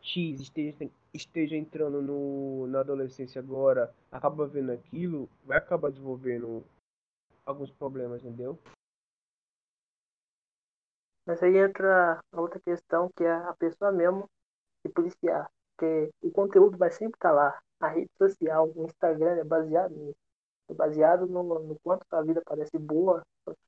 X 0.00 0.40
esteja, 0.40 0.90
esteja 1.12 1.56
entrando 1.56 2.00
no, 2.00 2.66
na 2.68 2.80
adolescência 2.80 3.38
agora, 3.38 3.94
acaba 4.10 4.46
vendo 4.46 4.72
aquilo, 4.72 5.28
vai 5.44 5.58
acabar 5.58 5.90
desenvolvendo 5.90 6.64
alguns 7.44 7.70
problemas, 7.70 8.24
entendeu? 8.24 8.58
Mas 11.26 11.42
aí 11.42 11.58
entra 11.58 12.18
a 12.32 12.40
outra 12.40 12.58
questão 12.60 13.10
que 13.14 13.24
é 13.24 13.30
a 13.30 13.54
pessoa 13.56 13.92
mesmo 13.92 14.26
se 14.80 14.90
policiar. 14.90 15.50
Porque 15.76 16.10
o 16.22 16.30
conteúdo 16.30 16.78
vai 16.78 16.90
sempre 16.90 17.18
estar 17.18 17.32
lá. 17.32 17.60
A 17.80 17.88
rede 17.88 18.10
social, 18.16 18.72
o 18.74 18.84
Instagram 18.84 19.36
é 19.36 19.44
baseado 19.44 19.94
nisso. 19.94 20.18
É 20.68 20.74
baseado 20.74 21.26
no, 21.26 21.42
no 21.42 21.78
quanto 21.80 22.04
a 22.10 22.22
vida 22.22 22.42
parece 22.44 22.78
boa, 22.78 23.22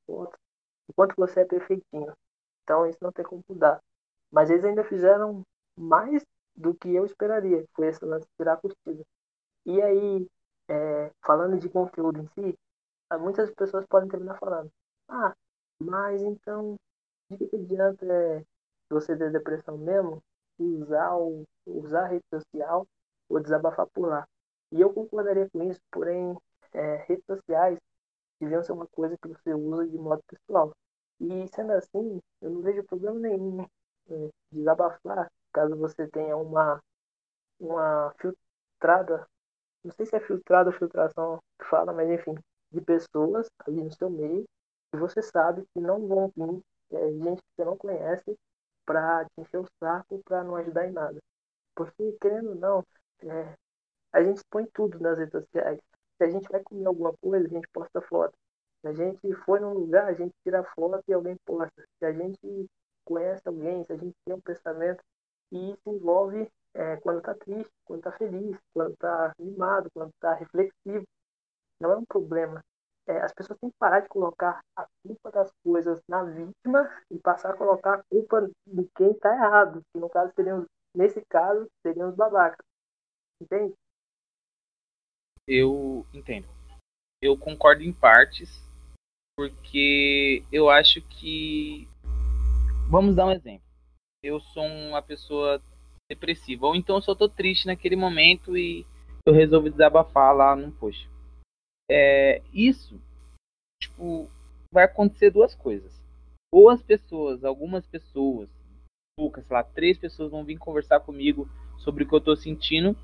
o 0.09 0.93
quanto 0.95 1.13
você 1.15 1.41
é 1.41 1.45
perfeitinho. 1.45 2.13
Então 2.63 2.87
isso 2.87 2.97
não 3.01 3.11
tem 3.11 3.23
como 3.23 3.43
mudar. 3.47 3.81
Mas 4.31 4.49
eles 4.49 4.65
ainda 4.65 4.83
fizeram 4.83 5.43
mais 5.77 6.23
do 6.55 6.73
que 6.73 6.93
eu 6.93 7.05
esperaria, 7.05 7.63
foi 7.75 7.87
esse 7.87 8.03
lance 8.03 8.25
de 8.25 8.35
tirar 8.35 8.53
a 8.53 8.57
curtida. 8.57 9.03
E 9.65 9.81
aí, 9.81 10.27
é, 10.67 11.11
falando 11.23 11.57
de 11.59 11.69
conteúdo 11.69 12.19
em 12.19 12.27
si, 12.29 12.57
muitas 13.19 13.51
pessoas 13.51 13.85
podem 13.85 14.09
terminar 14.09 14.37
falando, 14.39 14.71
ah, 15.07 15.33
mas 15.79 16.21
então, 16.23 16.75
de 17.29 17.37
que, 17.37 17.47
que 17.47 17.55
adianta 17.55 18.05
é, 18.05 18.43
você 18.89 19.15
ter 19.15 19.31
depressão 19.31 19.77
mesmo, 19.77 20.21
usar, 20.57 21.15
o, 21.15 21.43
usar 21.67 22.05
a 22.05 22.07
rede 22.07 22.23
social 22.33 22.87
ou 23.29 23.39
desabafar 23.39 23.87
por 23.87 24.07
lá? 24.07 24.27
E 24.71 24.81
eu 24.81 24.93
concordaria 24.93 25.49
com 25.49 25.63
isso, 25.69 25.81
porém, 25.91 26.35
é, 26.73 26.95
redes 27.07 27.25
sociais 27.25 27.79
deviam 28.39 28.63
ser 28.63 28.73
uma 28.73 28.87
coisa 28.87 29.17
que 29.17 29.27
você 29.27 29.53
usa 29.53 29.87
de 29.87 29.97
modo 29.97 30.21
pessoal. 30.27 30.73
E 31.19 31.47
sendo 31.49 31.71
assim, 31.73 32.21
eu 32.41 32.51
não 32.51 32.61
vejo 32.61 32.83
problema 32.83 33.19
nenhum 33.19 33.65
é, 34.09 34.29
desabafar 34.51 35.29
caso 35.53 35.75
você 35.75 36.07
tenha 36.07 36.37
uma, 36.37 36.81
uma 37.59 38.13
filtrada, 38.19 39.27
não 39.83 39.91
sei 39.91 40.05
se 40.05 40.15
é 40.15 40.19
filtrada 40.19 40.69
ou 40.69 40.75
filtração 40.75 41.39
que 41.59 41.65
fala, 41.67 41.93
mas 41.93 42.09
enfim, 42.09 42.35
de 42.71 42.81
pessoas 42.81 43.49
ali 43.65 43.83
no 43.83 43.91
seu 43.91 44.09
meio, 44.09 44.45
que 44.91 44.99
você 44.99 45.21
sabe 45.21 45.65
que 45.73 45.79
não 45.79 46.07
vão 46.07 46.31
vir, 46.35 46.61
é, 46.91 47.11
gente 47.13 47.41
que 47.41 47.49
você 47.55 47.65
não 47.65 47.77
conhece, 47.77 48.37
para 48.85 49.25
te 49.25 49.41
encher 49.41 49.59
o 49.59 49.67
saco, 49.79 50.21
para 50.23 50.43
não 50.43 50.55
ajudar 50.55 50.87
em 50.87 50.93
nada. 50.93 51.19
Porque, 51.75 52.17
querendo 52.21 52.49
ou 52.49 52.55
não, 52.55 52.85
é, 53.23 53.55
a 54.13 54.23
gente 54.23 54.41
põe 54.49 54.65
tudo 54.73 54.99
nas 54.99 55.17
redes 55.17 55.31
sociais. 55.31 55.79
Se 56.17 56.23
a 56.23 56.29
gente 56.29 56.49
vai 56.49 56.61
comer 56.63 56.87
alguma 56.87 57.13
coisa, 57.21 57.45
a 57.45 57.49
gente 57.49 57.67
posta 57.69 58.01
foto. 58.01 58.33
Se 58.81 58.87
a 58.87 58.93
gente 58.93 59.33
foi 59.45 59.59
num 59.59 59.73
lugar, 59.73 60.07
a 60.07 60.13
gente 60.13 60.33
tira 60.43 60.63
foto 60.75 61.03
e 61.07 61.13
alguém 61.13 61.35
posta. 61.45 61.83
Se 61.99 62.05
a 62.05 62.11
gente 62.11 62.67
conhece 63.05 63.41
alguém, 63.47 63.83
se 63.85 63.93
a 63.93 63.97
gente 63.97 64.15
tem 64.25 64.35
um 64.35 64.41
pensamento, 64.41 65.03
e 65.51 65.71
isso 65.71 65.81
envolve 65.87 66.49
é, 66.73 66.97
quando 66.97 67.19
está 67.19 67.33
triste, 67.33 67.71
quando 67.85 67.99
está 67.99 68.11
feliz, 68.11 68.57
quando 68.73 68.93
está 68.93 69.33
animado, 69.39 69.89
quando 69.93 70.09
está 70.09 70.33
reflexivo. 70.33 71.05
Não 71.79 71.91
é 71.91 71.97
um 71.97 72.05
problema. 72.05 72.63
É, 73.07 73.21
as 73.21 73.33
pessoas 73.33 73.57
têm 73.59 73.69
que 73.69 73.77
parar 73.79 74.01
de 74.01 74.09
colocar 74.09 74.61
a 74.75 74.85
culpa 75.01 75.31
das 75.31 75.49
coisas 75.63 76.01
na 76.07 76.23
vítima 76.23 76.89
e 77.09 77.17
passar 77.19 77.51
a 77.51 77.57
colocar 77.57 77.93
a 77.95 78.03
culpa 78.09 78.49
de 78.65 78.89
quem 78.95 79.11
está 79.11 79.33
errado. 79.33 79.81
Que 79.93 79.99
no 79.99 80.09
caso 80.09 80.33
seriam, 80.35 80.65
nesse 80.93 81.23
caso, 81.29 81.67
seriam 81.81 82.09
os 82.09 82.15
babacas. 82.15 82.65
Entende? 83.41 83.73
Eu 85.47 86.05
entendo. 86.13 86.47
Eu 87.21 87.37
concordo 87.37 87.83
em 87.83 87.93
partes, 87.93 88.61
porque 89.37 90.43
eu 90.51 90.69
acho 90.69 91.01
que. 91.01 91.87
Vamos 92.89 93.15
dar 93.15 93.27
um 93.27 93.31
exemplo 93.31 93.67
eu 94.23 94.39
sou 94.39 94.63
uma 94.63 95.01
pessoa 95.01 95.61
depressiva. 96.09 96.67
Ou 96.67 96.75
então 96.75 97.01
só 97.01 97.15
tô 97.15 97.27
triste 97.29 97.67
naquele 97.67 97.95
momento 97.95 98.57
e 98.57 98.85
eu 99.25 99.33
resolvo 99.33 99.69
desabafar 99.69 100.35
lá 100.35 100.55
no 100.55 100.71
post. 100.71 101.09
É, 101.89 102.41
isso, 102.53 102.99
tipo, 103.81 104.29
vai 104.71 104.85
acontecer 104.85 105.31
duas 105.31 105.55
coisas. 105.55 105.93
Ou 106.51 106.69
as 106.69 106.81
pessoas, 106.81 107.43
algumas 107.43 107.85
pessoas, 107.85 108.49
poucas, 109.17 109.45
sei 109.45 109.53
lá, 109.53 109.63
três 109.63 109.97
pessoas 109.97 110.31
vão 110.31 110.43
vir 110.43 110.57
conversar 110.57 110.99
comigo 111.01 111.49
sobre 111.77 112.03
o 112.03 112.07
que 112.07 112.15
eu 112.15 112.21
tô 112.21 112.35
sentindo, 112.35 112.95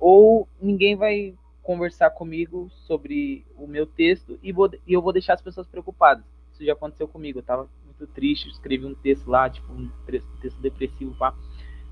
ou 0.00 0.48
ninguém 0.60 0.96
vai 0.96 1.34
conversar 1.62 2.10
comigo 2.10 2.70
sobre 2.86 3.44
o 3.56 3.66
meu 3.66 3.86
texto 3.86 4.38
e, 4.42 4.52
vou, 4.52 4.70
e 4.86 4.92
eu 4.92 5.02
vou 5.02 5.12
deixar 5.12 5.34
as 5.34 5.42
pessoas 5.42 5.66
preocupadas. 5.66 6.24
Isso 6.52 6.64
já 6.64 6.72
aconteceu 6.72 7.06
comigo. 7.06 7.38
Eu 7.38 7.42
tava 7.42 7.68
muito 7.84 8.06
triste, 8.06 8.48
escrevi 8.48 8.86
um 8.86 8.94
texto 8.94 9.28
lá, 9.28 9.50
tipo, 9.50 9.70
um 9.72 9.90
texto 10.40 10.58
depressivo 10.60 11.14
pá, 11.16 11.34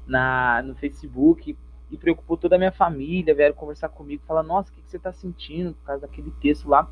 na, 0.07 0.63
no 0.63 0.75
Facebook 0.75 1.57
e 1.91 1.97
preocupou 1.97 2.37
toda 2.37 2.57
a 2.57 2.59
minha 2.59 2.73
família, 2.73 3.35
vieram 3.35 3.55
conversar 3.55 3.89
comigo, 3.91 4.25
falar, 4.27 4.43
nossa, 4.43 4.71
o 4.71 4.75
que, 4.75 4.83
que 4.83 4.91
você 4.91 4.99
tá 4.99 5.13
sentindo 5.13 5.75
por 5.75 5.85
causa 5.85 6.07
daquele 6.07 6.31
texto 6.41 6.69
lá? 6.69 6.91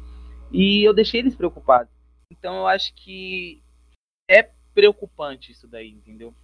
E 0.52 0.86
eu 0.86 0.94
deixei 0.94 1.20
eles 1.20 1.34
preocupados. 1.34 1.92
Então 2.30 2.54
eu 2.58 2.66
acho 2.66 2.94
que 2.94 3.62
é 4.28 4.50
preocupante 4.74 5.52
isso 5.52 5.66
daí, 5.66 5.90
entendeu? 5.90 6.34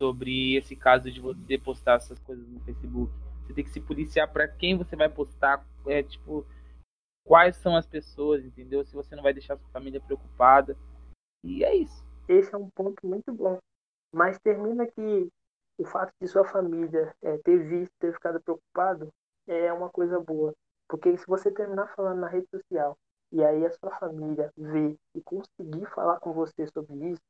Sobre 0.00 0.54
esse 0.54 0.76
caso 0.76 1.10
de 1.10 1.20
você 1.20 1.58
postar 1.58 1.94
essas 1.94 2.18
coisas 2.20 2.46
no 2.46 2.60
Facebook. 2.60 3.12
Você 3.48 3.54
tem 3.54 3.64
que 3.64 3.70
se 3.70 3.80
policiar 3.80 4.30
para 4.30 4.46
quem 4.46 4.76
você 4.76 4.94
vai 4.94 5.08
postar, 5.08 5.66
é 5.86 6.02
tipo 6.02 6.44
quais 7.24 7.56
são 7.56 7.74
as 7.74 7.86
pessoas, 7.86 8.44
entendeu? 8.44 8.84
Se 8.84 8.94
você 8.94 9.16
não 9.16 9.22
vai 9.22 9.32
deixar 9.32 9.56
sua 9.56 9.70
família 9.70 10.02
preocupada. 10.02 10.76
E 11.42 11.64
é 11.64 11.74
isso. 11.74 12.06
Esse 12.28 12.54
é 12.54 12.58
um 12.58 12.68
ponto 12.68 13.06
muito 13.06 13.32
bom. 13.32 13.58
Mas 14.12 14.38
termina 14.40 14.86
que 14.86 15.28
o 15.78 15.84
fato 15.86 16.12
de 16.20 16.28
sua 16.28 16.44
família 16.44 17.14
é, 17.22 17.38
ter 17.38 17.56
visto, 17.66 17.92
ter 17.98 18.12
ficado 18.12 18.38
preocupado, 18.38 19.08
é 19.46 19.72
uma 19.72 19.88
coisa 19.88 20.20
boa. 20.20 20.52
Porque 20.86 21.16
se 21.16 21.26
você 21.26 21.50
terminar 21.50 21.94
falando 21.96 22.20
na 22.20 22.28
rede 22.28 22.48
social 22.50 22.98
e 23.32 23.42
aí 23.42 23.64
a 23.64 23.70
sua 23.70 23.90
família 23.98 24.52
ver 24.58 24.94
e 25.14 25.22
conseguir 25.22 25.86
falar 25.94 26.20
com 26.20 26.34
você 26.34 26.66
sobre 26.66 27.12
isso, 27.12 27.22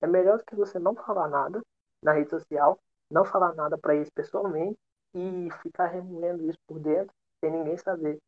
é 0.00 0.06
melhor 0.06 0.38
do 0.38 0.44
que 0.44 0.56
você 0.56 0.78
não 0.78 0.94
falar 0.94 1.28
nada 1.28 1.60
na 2.02 2.12
rede 2.12 2.30
social, 2.30 2.78
não 3.10 3.26
falar 3.26 3.54
nada 3.54 3.76
para 3.76 3.94
eles 3.94 4.08
pessoalmente 4.08 4.78
e 5.16 5.50
ficar 5.62 5.86
remoendo 5.86 6.48
isso 6.48 6.58
por 6.66 6.78
dentro 6.78 7.12
sem 7.40 7.50
ninguém 7.50 7.78
saber. 7.78 8.18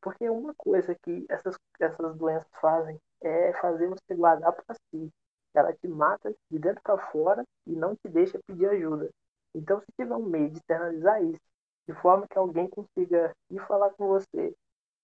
Porque 0.00 0.28
uma 0.30 0.54
coisa 0.54 0.94
que 1.02 1.26
essas, 1.28 1.54
essas 1.78 2.16
doenças 2.16 2.50
fazem 2.60 2.98
é 3.20 3.52
fazer 3.60 3.88
você 3.88 4.14
guardar 4.14 4.52
para 4.52 4.74
si. 4.74 5.10
Ela 5.54 5.74
te 5.74 5.86
mata 5.86 6.34
de 6.50 6.58
dentro 6.58 6.80
para 6.82 6.96
fora 7.10 7.44
e 7.66 7.72
não 7.72 7.94
te 7.94 8.08
deixa 8.08 8.40
pedir 8.46 8.66
ajuda. 8.68 9.10
Então, 9.54 9.80
se 9.80 9.86
tiver 10.00 10.14
um 10.14 10.24
meio 10.24 10.48
de 10.48 10.58
externalizar 10.58 11.22
isso, 11.22 11.40
de 11.86 11.94
forma 12.00 12.26
que 12.26 12.38
alguém 12.38 12.68
consiga 12.70 13.34
ir 13.50 13.66
falar 13.66 13.90
com 13.90 14.06
você, 14.06 14.54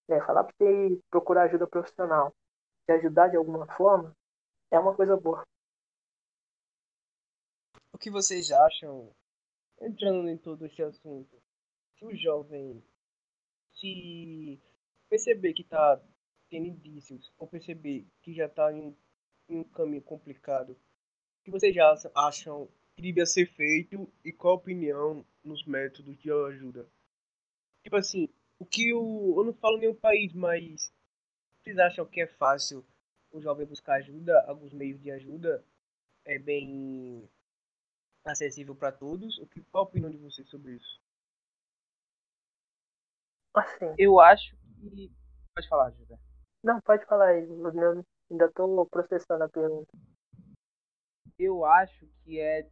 é, 0.08 0.20
falar 0.20 0.44
para 0.44 0.54
você 0.56 1.00
procurar 1.10 1.42
ajuda 1.42 1.66
profissional, 1.66 2.32
te 2.86 2.92
ajudar 2.92 3.28
de 3.28 3.36
alguma 3.36 3.66
forma, 3.76 4.12
é 4.70 4.78
uma 4.78 4.94
coisa 4.94 5.16
boa. 5.16 5.44
O 7.92 7.98
que 7.98 8.10
vocês 8.10 8.52
acham, 8.52 9.10
entrando 9.80 10.28
em 10.28 10.36
todo 10.36 10.66
esse 10.66 10.82
assunto, 10.82 11.36
se 11.96 12.04
o 12.04 12.14
jovem 12.14 12.82
se 13.74 14.60
perceber 15.08 15.52
que 15.52 15.62
está 15.62 16.00
tendo 16.48 16.66
indícios, 16.66 17.32
ou 17.38 17.46
perceber 17.46 18.06
que 18.22 18.34
já 18.34 18.46
está 18.46 18.72
em, 18.72 18.96
em 19.48 19.58
um 19.58 19.64
caminho 19.64 20.02
complicado, 20.02 20.72
o 20.72 21.44
que 21.44 21.50
vocês 21.50 21.74
já 21.74 21.94
acham 22.14 22.68
que 22.94 23.02
devia 23.02 23.26
ser 23.26 23.46
feito 23.46 24.10
e 24.24 24.32
qual 24.32 24.54
a 24.54 24.56
opinião 24.56 25.24
nos 25.44 25.64
métodos 25.66 26.18
de 26.18 26.30
ajuda? 26.30 26.88
Tipo 27.82 27.96
assim, 27.96 28.28
o 28.58 28.64
que 28.64 28.92
o. 28.92 29.34
Eu 29.38 29.44
não 29.44 29.52
falo 29.52 29.76
nenhum 29.76 29.94
país, 29.94 30.32
mas 30.32 30.92
vocês 31.60 31.78
acham 31.78 32.06
que 32.06 32.20
é 32.20 32.26
fácil 32.26 32.84
o 33.30 33.40
jovem 33.40 33.66
buscar 33.66 33.96
ajuda? 33.96 34.40
Alguns 34.46 34.72
meios 34.72 35.00
de 35.00 35.10
ajuda 35.10 35.64
é 36.24 36.38
bem 36.38 37.28
acessível 38.26 38.74
para 38.74 38.92
todos? 38.92 39.38
O 39.38 39.46
que, 39.46 39.62
qual 39.64 39.84
a 39.84 39.86
opinião 39.86 40.10
de 40.10 40.18
vocês 40.18 40.48
sobre 40.48 40.72
isso? 40.74 41.00
Assim. 43.54 43.94
Eu 43.98 44.20
acho 44.20 44.56
que. 44.80 45.10
Pode 45.54 45.68
falar, 45.68 45.90
José. 45.92 46.18
Não, 46.62 46.80
pode 46.80 47.06
falar 47.06 47.28
aí. 47.28 47.44
Eu 47.48 48.04
ainda 48.30 48.46
estou 48.46 48.86
processando 48.86 49.44
a 49.44 49.48
pergunta. 49.48 49.90
Eu 51.38 51.64
acho 51.64 52.06
que 52.24 52.40
é 52.40 52.68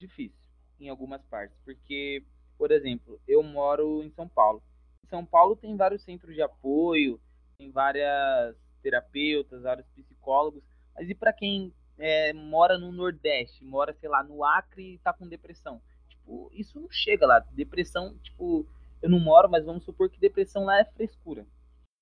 difícil 0.00 0.42
em 0.80 0.88
algumas 0.88 1.22
partes, 1.26 1.56
porque, 1.64 2.24
por 2.58 2.72
exemplo, 2.72 3.20
eu 3.26 3.42
moro 3.42 4.02
em 4.02 4.10
São 4.10 4.28
Paulo. 4.28 4.62
Em 5.04 5.08
São 5.08 5.24
Paulo 5.24 5.54
tem 5.54 5.76
vários 5.76 6.02
centros 6.02 6.34
de 6.34 6.42
apoio, 6.42 7.20
tem 7.56 7.70
várias 7.70 8.56
terapeutas, 8.82 9.62
vários 9.62 9.86
psicólogos, 9.90 10.62
mas 10.94 11.08
e 11.08 11.14
para 11.14 11.32
quem 11.32 11.72
é, 12.02 12.32
mora 12.32 12.76
no 12.76 12.90
Nordeste, 12.90 13.64
mora, 13.64 13.94
sei 13.94 14.08
lá, 14.08 14.24
no 14.24 14.42
Acre 14.42 14.94
e 14.94 14.98
tá 14.98 15.12
com 15.12 15.28
depressão? 15.28 15.80
Tipo, 16.08 16.50
isso 16.52 16.80
não 16.80 16.90
chega 16.90 17.24
lá. 17.24 17.38
Depressão, 17.52 18.18
tipo, 18.18 18.66
eu 19.00 19.08
não 19.08 19.20
moro, 19.20 19.48
mas 19.48 19.64
vamos 19.64 19.84
supor 19.84 20.10
que 20.10 20.18
depressão 20.18 20.64
lá 20.64 20.80
é 20.80 20.84
frescura. 20.84 21.46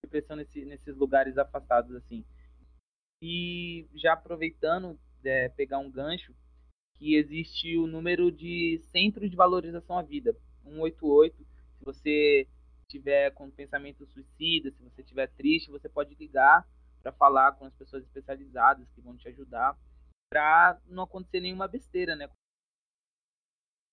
Depressão 0.02 0.36
nesse, 0.36 0.64
nesses 0.64 0.96
lugares 0.96 1.36
afastados, 1.36 1.94
assim. 1.94 2.24
E 3.22 3.86
já 3.94 4.14
aproveitando, 4.14 4.98
é, 5.22 5.50
pegar 5.50 5.78
um 5.78 5.90
gancho, 5.90 6.34
que 6.94 7.14
existe 7.16 7.76
o 7.76 7.86
número 7.86 8.32
de 8.32 8.80
centros 8.90 9.30
de 9.30 9.36
valorização 9.36 9.98
à 9.98 10.02
vida, 10.02 10.34
188. 10.64 11.36
Se 11.76 11.84
você 11.84 12.48
tiver 12.88 13.32
com 13.32 13.50
pensamento 13.50 14.06
suicida, 14.06 14.70
se 14.70 14.82
você 14.82 15.02
estiver 15.02 15.26
triste, 15.32 15.70
você 15.70 15.90
pode 15.90 16.14
ligar 16.14 16.66
para 17.02 17.12
falar 17.12 17.52
com 17.52 17.66
as 17.66 17.74
pessoas 17.74 18.02
especializadas 18.02 18.88
que 18.94 19.02
vão 19.02 19.14
te 19.14 19.28
ajudar 19.28 19.76
para 20.30 20.78
não 20.86 21.02
acontecer 21.02 21.40
nenhuma 21.40 21.68
besteira, 21.68 22.14
né? 22.14 22.28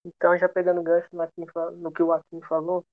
Então, 0.05 0.37
já 0.37 0.47
pegando 0.47 0.83
gancho 0.83 1.09
no 1.77 1.91
que 1.91 2.01
o 2.01 2.13
Akin 2.13 2.41
falou, 2.47 2.85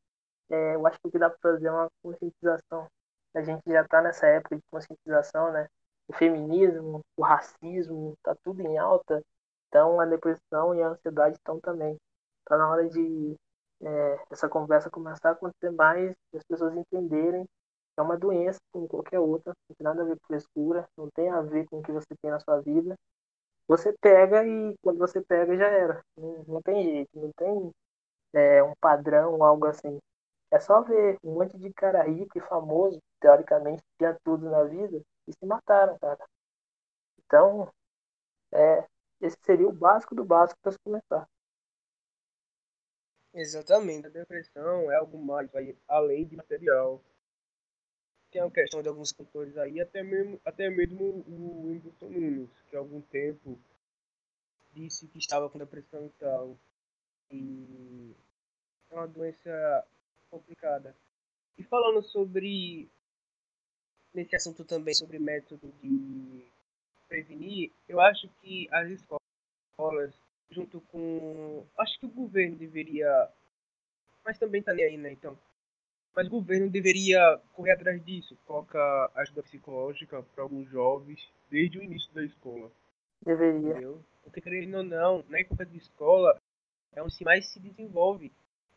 é, 0.50 0.74
eu 0.74 0.87
acho 0.87 0.98
que 1.11 1.18
dá 1.18 1.30
para 1.30 1.38
fazer 1.38 1.68
é 1.68 1.70
uma 1.70 1.88
conscientização. 2.02 2.88
A 3.35 3.42
gente 3.42 3.62
já 3.66 3.83
está 3.83 4.02
nessa 4.02 4.26
época 4.26 4.57
de 4.57 4.62
conscientização, 4.70 5.52
né? 5.52 5.68
O 6.09 6.12
feminismo, 6.14 7.00
o 7.16 7.22
racismo, 7.22 8.14
tá 8.22 8.35
tudo 8.42 8.62
em 8.62 8.78
alta. 8.78 9.22
Então, 9.68 10.00
a 10.00 10.07
depressão 10.07 10.74
e 10.74 10.83
a 10.83 10.88
ansiedade 10.88 11.37
estão 11.37 11.61
também. 11.61 11.96
Está 12.40 12.59
na 12.59 12.68
hora 12.68 12.88
de 12.88 13.37
é, 13.83 14.18
essa 14.30 14.48
conversa 14.48 14.90
começar 14.90 15.30
a 15.30 15.33
acontecer 15.33 15.70
mais, 15.70 16.14
as 16.35 16.42
pessoas 16.44 16.76
entenderem 16.76 17.44
que 17.44 18.00
é 18.00 18.02
uma 18.02 18.18
doença 18.18 18.59
como 18.72 18.88
qualquer 18.88 19.20
outra, 19.20 19.52
não 19.68 19.76
tem 19.76 19.85
nada 19.85 20.02
a 20.02 20.04
ver 20.04 20.18
com 20.18 20.26
frescura, 20.26 20.88
não 20.96 21.09
tem 21.14 21.30
a 21.30 21.40
ver 21.42 21.66
com 21.66 21.78
o 21.78 21.83
que 21.83 21.92
você 21.92 22.09
tem 22.20 22.30
na 22.30 22.40
sua 22.40 22.61
vida. 22.61 22.96
Você 23.66 23.94
pega 24.00 24.46
e 24.46 24.77
quando 24.83 24.98
você 24.98 25.20
pega 25.22 25.57
já 25.57 25.68
era. 25.68 26.05
Não, 26.16 26.44
não 26.46 26.62
tem 26.62 26.83
jeito, 26.83 27.11
não 27.18 27.33
tem 27.33 27.72
é, 28.35 28.62
um 28.62 28.74
padrão, 28.81 29.42
algo 29.42 29.66
assim. 29.66 29.98
É 30.50 30.61
só 30.61 30.83
ver 30.83 31.18
um 31.24 31.35
monte 31.35 31.59
de 31.59 31.72
cara 31.72 32.03
rico 32.05 32.38
e 32.38 32.40
famoso, 32.42 33.00
teoricamente, 33.20 33.83
tinha 33.98 34.16
tudo 34.24 34.50
na 34.50 34.64
vida, 34.64 35.00
e 35.27 35.33
se 35.33 35.46
mataram, 35.46 35.98
cara. 35.98 36.24
Então, 37.24 37.72
é, 38.53 38.87
esse 39.20 39.37
seria 39.42 39.66
o 39.66 39.72
básico 39.72 40.14
do 40.14 40.24
básico 40.24 40.61
para 40.62 40.72
se 40.72 40.79
começar. 40.85 41.27
Exatamente. 43.33 44.07
A 44.07 44.11
depressão 44.11 44.90
é 44.92 44.96
algo 44.96 45.18
mais 45.18 45.50
além 45.88 46.24
de 46.27 46.37
material. 46.37 47.03
Tem 48.34 48.42
a 48.42 48.50
questão 48.50 48.82
de 48.82 48.88
alguns 48.88 49.12
cantores 49.12 49.56
aí, 49.56 49.80
até 49.80 50.02
mesmo, 50.02 50.40
até 50.44 50.68
mesmo 50.68 51.24
o 51.24 51.68
Whindersson 51.68 52.08
Nunes, 52.08 52.50
que 52.68 52.74
há 52.74 52.80
algum 52.80 53.00
tempo 53.00 53.56
disse 54.72 55.06
que 55.06 55.18
estava 55.18 55.48
com 55.48 55.56
depressão 55.56 56.04
e 56.04 56.10
tal. 56.18 56.58
E 57.30 58.12
é 58.90 58.94
uma 58.96 59.06
doença 59.06 59.86
complicada. 60.32 60.96
E 61.56 61.62
falando 61.62 62.02
sobre 62.02 62.88
nesse 64.12 64.34
assunto 64.34 64.64
também 64.64 64.94
sobre 64.94 65.20
método 65.20 65.72
de 65.80 66.44
prevenir, 67.06 67.70
eu 67.88 68.00
acho 68.00 68.28
que 68.42 68.68
as 68.72 68.90
escolas, 68.90 70.12
junto 70.50 70.80
com. 70.90 71.64
Acho 71.78 72.00
que 72.00 72.06
o 72.06 72.10
governo 72.10 72.56
deveria. 72.56 73.30
Mas 74.24 74.40
também 74.40 74.60
tá 74.60 74.74
nem 74.74 74.86
aí, 74.86 74.96
né? 74.96 75.12
Então. 75.12 75.38
Mas 76.14 76.27
o 76.29 76.31
governo 76.31 76.70
deveria 76.70 77.40
correr 77.53 77.72
atrás 77.72 78.05
disso, 78.05 78.37
colocar 78.46 79.11
ajuda 79.16 79.42
psicológica 79.42 80.22
para 80.22 80.44
alguns 80.44 80.68
jovens 80.70 81.29
desde 81.50 81.79
o 81.79 81.83
início 81.83 82.12
da 82.14 82.24
escola. 82.24 82.70
Deveria. 83.24 83.70
Entendeu? 83.70 84.05
Porque 84.22 84.40
querendo 84.40 84.77
ou 84.77 84.83
não, 84.83 85.24
na 85.29 85.40
época 85.40 85.66
de 85.66 85.77
escola 85.77 86.40
é 86.92 87.03
onde 87.03 87.24
mais 87.24 87.48
se 87.48 87.59
desenvolve 87.59 88.33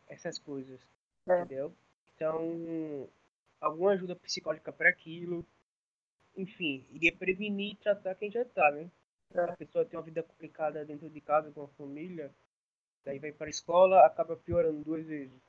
essas 0.08 0.40
coisas. 0.40 0.82
É. 1.28 1.42
Entendeu? 1.42 1.74
Então, 2.16 3.08
alguma 3.62 3.92
ajuda 3.92 4.16
psicológica 4.16 4.72
para 4.72 4.90
aquilo, 4.90 5.46
enfim, 6.36 6.86
iria 6.92 7.16
prevenir 7.16 7.74
e 7.74 7.76
tratar 7.76 8.16
quem 8.16 8.32
já 8.32 8.44
tá, 8.46 8.72
né? 8.72 8.90
É. 9.34 9.42
A 9.42 9.56
pessoa 9.56 9.86
tem 9.86 10.00
uma 10.00 10.06
vida 10.06 10.24
complicada 10.24 10.84
dentro 10.86 11.10
de 11.10 11.22
casa 11.22 11.52
com 11.52 11.64
a 11.64 11.68
família, 11.70 12.34
daí 13.06 13.20
vai 13.20 13.32
para 13.32 13.48
a 13.48 13.50
escola, 13.50 14.06
acaba 14.06 14.36
piorando 14.36 14.84
duas 14.84 15.06
vezes, 15.06 15.40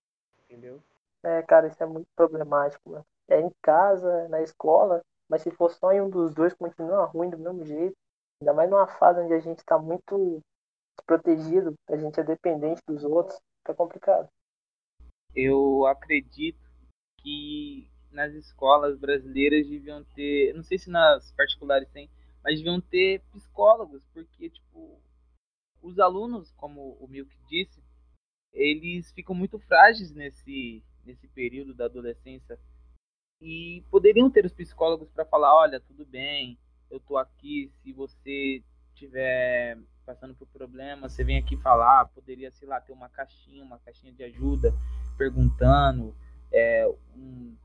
entendeu? 0.44 0.82
É, 1.22 1.42
cara, 1.42 1.68
isso 1.68 1.82
é 1.82 1.86
muito 1.86 2.08
problemático, 2.14 2.90
mano. 2.90 3.06
É 3.28 3.40
em 3.40 3.50
casa, 3.62 4.10
é 4.22 4.28
na 4.28 4.40
escola, 4.40 5.02
mas 5.28 5.42
se 5.42 5.50
for 5.50 5.70
só 5.70 5.92
em 5.92 6.00
um 6.00 6.08
dos 6.08 6.34
dois, 6.34 6.54
continua 6.54 7.04
ruim 7.04 7.28
do 7.28 7.38
mesmo 7.38 7.64
jeito. 7.64 7.96
Ainda 8.40 8.54
mais 8.54 8.70
numa 8.70 8.86
fase 8.86 9.20
onde 9.20 9.34
a 9.34 9.40
gente 9.40 9.58
está 9.58 9.78
muito 9.78 10.40
desprotegido, 10.96 11.74
a 11.88 11.96
gente 11.96 12.18
é 12.18 12.24
dependente 12.24 12.80
dos 12.86 13.04
outros, 13.04 13.38
fica 13.58 13.74
complicado. 13.74 14.28
Eu 15.34 15.86
acredito 15.86 16.58
que 17.18 17.90
nas 18.10 18.32
escolas 18.32 18.96
brasileiras 18.98 19.68
deviam 19.68 20.04
ter, 20.14 20.54
não 20.54 20.62
sei 20.62 20.78
se 20.78 20.90
nas 20.90 21.32
particulares 21.32 21.88
tem, 21.90 22.08
mas 22.42 22.56
deviam 22.56 22.80
ter 22.80 23.20
psicólogos, 23.32 24.02
porque 24.14 24.48
tipo 24.50 25.00
os 25.82 25.98
alunos, 25.98 26.52
como 26.52 26.96
o 27.00 27.06
Milk 27.06 27.30
disse, 27.48 27.82
eles 28.52 29.12
ficam 29.12 29.34
muito 29.34 29.58
frágeis 29.58 30.12
nesse 30.12 30.82
nesse 31.08 31.26
período 31.28 31.74
da 31.74 31.86
adolescência 31.86 32.58
e 33.40 33.82
poderiam 33.90 34.30
ter 34.30 34.44
os 34.44 34.52
psicólogos 34.52 35.08
para 35.10 35.24
falar, 35.24 35.54
olha, 35.56 35.80
tudo 35.80 36.04
bem, 36.04 36.58
eu 36.90 37.00
tô 37.00 37.16
aqui, 37.16 37.72
se 37.82 37.92
você 37.92 38.62
tiver 38.94 39.78
passando 40.04 40.34
por 40.34 40.46
problema, 40.48 41.08
você 41.08 41.24
vem 41.24 41.38
aqui 41.38 41.56
falar, 41.56 42.06
poderia, 42.08 42.50
sei 42.50 42.68
lá, 42.68 42.80
ter 42.80 42.92
uma 42.92 43.08
caixinha, 43.08 43.62
uma 43.62 43.78
caixinha 43.78 44.12
de 44.12 44.24
ajuda, 44.24 44.72
perguntando, 45.16 46.14
é, 46.52 46.86
um, 47.14 47.56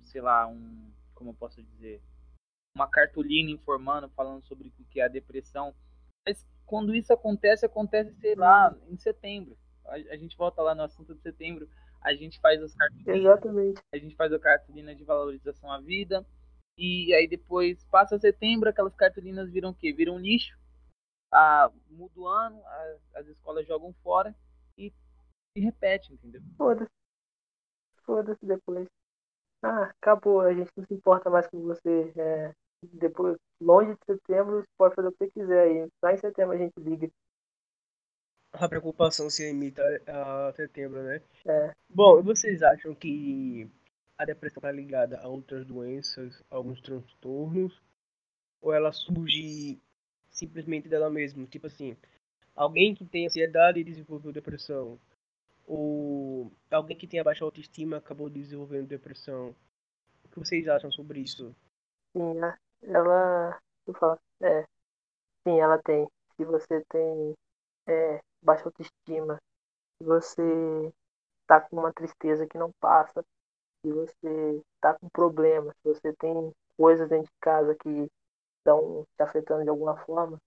sei 0.00 0.20
lá, 0.20 0.46
um, 0.46 0.90
como 1.14 1.30
eu 1.30 1.34
posso 1.34 1.62
dizer, 1.62 2.02
uma 2.74 2.88
cartolina 2.88 3.50
informando, 3.50 4.08
falando 4.10 4.42
sobre 4.44 4.68
o 4.68 4.84
que 4.90 5.00
é 5.00 5.04
a 5.04 5.08
depressão. 5.08 5.74
Mas 6.26 6.46
quando 6.64 6.94
isso 6.94 7.12
acontece, 7.12 7.66
acontece, 7.66 8.14
sei 8.14 8.34
lá, 8.34 8.74
em 8.88 8.96
setembro. 8.96 9.56
A, 9.84 9.94
a 9.94 10.16
gente 10.16 10.36
volta 10.36 10.62
lá 10.62 10.74
no 10.74 10.82
assunto 10.82 11.14
de 11.14 11.20
setembro, 11.20 11.68
a 12.02 12.14
gente 12.14 12.40
faz 12.40 12.62
as 12.62 12.74
cartolinas. 12.74 13.16
Exatamente. 13.16 13.82
A 13.92 13.98
gente 13.98 14.16
faz 14.16 14.32
a 14.32 14.38
cartolina 14.38 14.94
de 14.94 15.04
valorização 15.04 15.70
à 15.70 15.80
vida. 15.80 16.26
E 16.76 17.14
aí 17.14 17.28
depois 17.28 17.84
passa 17.84 18.18
setembro, 18.18 18.68
aquelas 18.68 18.94
cartolinas 18.94 19.50
viram 19.50 19.70
o 19.70 19.74
quê? 19.74 19.92
Viram 19.92 20.18
lixo. 20.18 20.58
Ah, 21.32 21.70
muda 21.90 22.20
o 22.20 22.26
ano, 22.26 22.62
as, 22.66 23.16
as 23.16 23.26
escolas 23.28 23.66
jogam 23.66 23.92
fora 24.02 24.34
e 24.76 24.90
se 24.90 25.62
repete, 25.62 26.12
entendeu? 26.12 26.42
Foda-se. 26.56 26.90
Foda-se 28.04 28.44
depois. 28.44 28.86
Ah, 29.62 29.84
acabou, 29.84 30.40
a 30.40 30.52
gente 30.52 30.70
não 30.76 30.84
se 30.84 30.94
importa 30.94 31.30
mais 31.30 31.46
com 31.46 31.60
você. 31.62 32.12
É, 32.16 32.52
depois, 32.82 33.36
longe 33.60 33.94
de 33.94 34.04
setembro, 34.04 34.60
você 34.60 34.68
pode 34.76 34.94
fazer 34.94 35.08
o 35.08 35.12
que 35.12 35.18
você 35.18 35.30
quiser 35.30 35.62
aí. 35.62 35.88
Lá 36.02 36.12
em 36.12 36.18
setembro 36.18 36.54
a 36.54 36.58
gente 36.58 36.72
liga. 36.78 37.08
A 38.52 38.68
preocupação 38.68 39.30
se 39.30 39.44
limita 39.50 39.82
a 40.06 40.52
setembro, 40.54 41.02
né? 41.02 41.22
É. 41.46 41.72
Bom, 41.88 42.22
vocês 42.22 42.62
acham 42.62 42.94
que 42.94 43.70
a 44.18 44.24
depressão 44.24 44.60
está 44.60 44.70
ligada 44.70 45.18
a 45.20 45.26
outras 45.26 45.64
doenças, 45.66 46.42
a 46.50 46.56
alguns 46.56 46.80
transtornos? 46.82 47.80
Ou 48.60 48.72
ela 48.72 48.92
surge 48.92 49.80
simplesmente 50.30 50.88
dela 50.88 51.10
mesma? 51.10 51.46
Tipo 51.46 51.66
assim, 51.66 51.96
alguém 52.54 52.94
que 52.94 53.06
tem 53.06 53.26
ansiedade 53.26 53.80
e 53.80 53.84
desenvolveu 53.84 54.32
depressão. 54.32 54.98
Ou 55.66 56.52
alguém 56.70 56.96
que 56.96 57.06
tem 57.06 57.22
baixa 57.22 57.44
autoestima 57.44 57.96
acabou 57.96 58.28
desenvolvendo 58.28 58.86
depressão. 58.86 59.54
O 60.24 60.28
que 60.28 60.38
vocês 60.38 60.68
acham 60.68 60.92
sobre 60.92 61.20
isso? 61.20 61.54
Sim, 62.12 62.38
ela. 62.82 63.58
Eu 63.86 63.94
falo, 63.94 64.18
é. 64.42 64.62
Sim, 65.42 65.58
ela 65.58 65.80
tem. 65.82 66.06
Se 66.36 66.44
você 66.44 66.84
tem 66.90 67.34
é, 67.86 68.20
baixa 68.42 68.64
autoestima, 68.66 69.40
se 69.98 70.04
você 70.04 70.92
tá 71.46 71.60
com 71.60 71.76
uma 71.76 71.92
tristeza 71.92 72.46
que 72.46 72.58
não 72.58 72.70
passa, 72.80 73.24
se 73.80 73.92
você 73.92 74.62
tá 74.80 74.94
com 74.94 75.08
problemas, 75.08 75.74
se 75.82 75.88
você 75.88 76.12
tem 76.14 76.52
coisas 76.76 77.08
dentro 77.08 77.26
de 77.26 77.40
casa 77.40 77.74
que 77.74 78.10
estão 78.58 79.06
te 79.16 79.22
afetando 79.22 79.64
de 79.64 79.70
alguma 79.70 79.96
forma, 80.04 80.38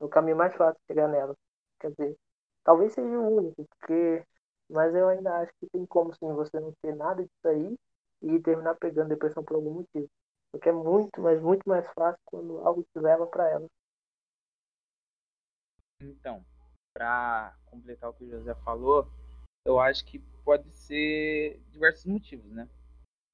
é 0.00 0.04
o 0.04 0.08
caminho 0.08 0.36
mais 0.36 0.54
fácil 0.56 0.80
de 0.80 0.94
chegar 0.94 1.08
nela. 1.08 1.34
Quer 1.80 1.90
dizer, 1.90 2.16
talvez 2.64 2.92
seja 2.92 3.18
o 3.18 3.36
único, 3.36 3.64
porque 3.78 4.24
mas 4.68 4.94
eu 4.94 5.08
ainda 5.08 5.38
acho 5.40 5.52
que 5.60 5.68
tem 5.70 5.86
como 5.86 6.12
sim 6.14 6.32
você 6.32 6.58
não 6.58 6.72
ter 6.82 6.94
nada 6.94 7.22
disso 7.22 7.48
aí 7.48 7.78
e 8.22 8.40
terminar 8.40 8.74
pegando 8.76 9.10
depressão 9.10 9.44
por 9.44 9.54
algum 9.54 9.74
motivo. 9.74 10.08
Porque 10.50 10.68
é 10.68 10.72
muito, 10.72 11.20
mas 11.20 11.40
muito 11.40 11.68
mais 11.68 11.86
fácil 11.92 12.20
quando 12.24 12.58
algo 12.66 12.82
te 12.82 12.98
leva 12.98 13.26
para 13.26 13.48
ela. 13.48 13.66
Então, 16.00 16.44
para 16.96 17.54
completar 17.66 18.08
o 18.08 18.14
que 18.14 18.24
o 18.24 18.30
José 18.30 18.54
falou, 18.64 19.06
eu 19.66 19.78
acho 19.78 20.02
que 20.06 20.18
pode 20.42 20.70
ser 20.72 21.60
diversos 21.70 22.06
motivos, 22.06 22.50
né? 22.50 22.66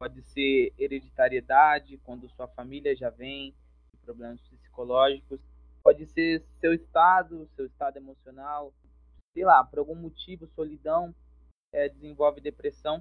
Pode 0.01 0.20
ser 0.22 0.75
hereditariedade, 0.77 1.96
quando 1.98 2.29
sua 2.31 2.48
família 2.48 2.96
já 2.96 3.09
vem 3.09 3.55
problemas 4.05 4.40
psicológicos. 4.48 5.38
Pode 5.81 6.07
ser 6.07 6.42
seu 6.59 6.75
estado, 6.75 7.48
seu 7.55 7.66
estado 7.66 7.98
emocional. 7.98 8.75
Sei 9.33 9.44
lá, 9.44 9.62
por 9.62 9.79
algum 9.79 9.94
motivo, 9.94 10.48
solidão, 10.48 11.14
é, 11.72 11.88
desenvolve 11.88 12.40
depressão. 12.40 13.01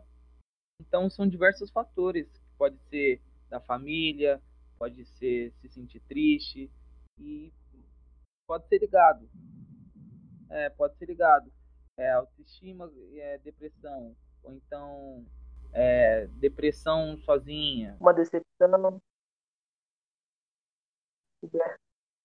Então, 0.79 1.09
são 1.09 1.27
diversos 1.27 1.71
fatores. 1.71 2.27
Pode 2.55 2.77
ser 2.83 3.19
da 3.49 3.59
família, 3.59 4.39
pode 4.77 5.05
ser 5.05 5.51
se 5.53 5.69
sentir 5.69 6.01
triste 6.01 6.69
e 7.19 7.51
pode 8.45 8.67
ser 8.67 8.77
ligado 8.77 9.27
é, 10.51 10.69
pode 10.69 10.95
ser 10.97 11.05
ligado. 11.05 11.51
É, 11.97 12.11
autoestima 12.11 12.91
é 13.13 13.37
depressão. 13.39 14.15
Ou 14.43 14.53
então 14.53 15.25
é, 15.73 16.27
depressão 16.27 17.17
sozinha. 17.19 17.97
Uma 17.99 18.13
decepção. 18.13 19.01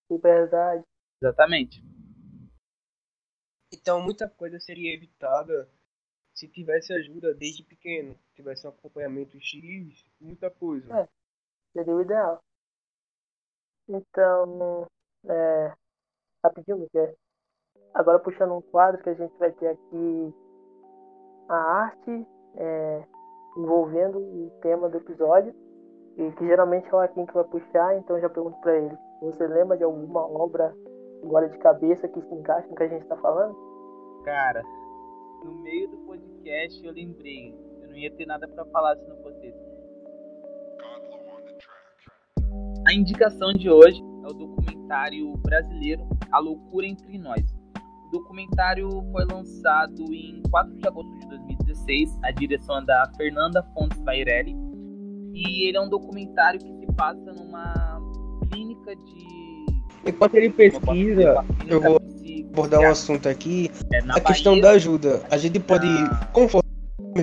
Liberdade. 0.09 0.83
Exatamente. 1.21 1.83
Então 3.73 4.01
muita 4.01 4.29
coisa 4.29 4.59
seria 4.59 4.93
evitada 4.93 5.69
se 6.33 6.47
tivesse 6.47 6.93
ajuda 6.93 7.33
desde 7.33 7.63
pequeno. 7.63 8.17
Tivesse 8.35 8.67
um 8.67 8.69
acompanhamento 8.69 9.39
X, 9.39 10.05
muita 10.19 10.51
coisa. 10.51 11.01
É, 11.01 11.09
seria 11.73 11.95
o 11.95 12.01
ideal. 12.01 12.39
Então, 13.89 14.85
é, 15.25 15.73
rapidinho, 16.43 16.79
Miquel. 16.79 17.17
Agora 17.97 18.19
puxando 18.19 18.53
um 18.53 18.61
quadro 18.61 19.01
que 19.01 19.09
a 19.09 19.13
gente 19.15 19.35
vai 19.39 19.51
ter 19.53 19.69
aqui 19.69 20.33
a 21.49 21.55
arte 21.55 22.27
é, 22.55 23.03
envolvendo 23.57 24.19
o 24.19 24.51
tema 24.61 24.87
do 24.87 24.97
episódio 24.97 25.51
e 26.15 26.31
que 26.33 26.45
geralmente 26.45 26.87
é 26.87 26.95
o 26.95 26.99
Akin 26.99 27.25
que 27.25 27.33
vai 27.33 27.43
puxar, 27.45 27.97
então 27.97 28.19
já 28.19 28.29
pergunto 28.29 28.55
para 28.61 28.77
ele. 28.77 28.95
Você 29.23 29.47
lembra 29.47 29.75
de 29.75 29.83
alguma 29.83 30.21
obra 30.27 30.75
agora 31.23 31.49
de 31.49 31.57
cabeça 31.57 32.07
que 32.07 32.21
se 32.21 32.35
encaixa 32.35 32.67
no 32.67 32.75
que 32.75 32.83
a 32.83 32.87
gente 32.87 33.01
está 33.01 33.17
falando? 33.17 33.57
Cara, 34.23 34.61
no 35.43 35.55
meio 35.63 35.89
do 35.89 35.97
podcast 36.05 36.85
eu 36.85 36.93
lembrei, 36.93 37.55
eu 37.81 37.87
não 37.87 37.95
ia 37.95 38.15
ter 38.15 38.27
nada 38.27 38.47
para 38.47 38.63
falar 38.65 38.95
se 38.95 39.09
não 39.09 39.17
fosse. 39.23 39.55
A 42.87 42.93
indicação 42.93 43.53
de 43.53 43.71
hoje 43.71 43.99
é 44.23 44.27
o 44.27 44.33
documentário 44.33 45.35
brasileiro 45.37 46.07
A 46.31 46.37
Loucura 46.37 46.85
Entre 46.85 47.17
Nós. 47.17 47.56
O 48.07 48.11
documentário 48.11 48.89
foi 49.11 49.25
lançado 49.25 50.13
em 50.13 50.41
4 50.49 50.73
de 50.75 50.87
agosto 50.87 51.11
de 51.19 51.27
2016, 51.27 52.17
a 52.23 52.31
direção 52.31 52.79
é 52.79 52.85
da 52.85 53.11
Fernanda 53.17 53.61
Fontes 53.73 53.99
Vairelli, 54.01 54.55
e 55.33 55.67
ele 55.67 55.77
é 55.77 55.81
um 55.81 55.89
documentário 55.89 56.59
que 56.59 56.73
se 56.73 56.93
passa 56.93 57.33
numa 57.33 58.01
clínica 58.49 58.95
de. 58.95 59.65
Enquanto 60.05 60.35
ele 60.35 60.49
pesquisa, 60.49 61.45
eu 61.67 61.81
vou 61.81 62.01
abordar 62.51 62.79
um 62.79 62.89
assunto 62.89 63.27
aqui, 63.27 63.69
é, 63.93 63.99
a 64.09 64.19
questão 64.21 64.59
da 64.59 64.71
ajuda. 64.71 65.21
A 65.29 65.37
gente 65.37 65.59
pode, 65.59 65.85
na... 65.85 66.25
conforme 66.27 66.66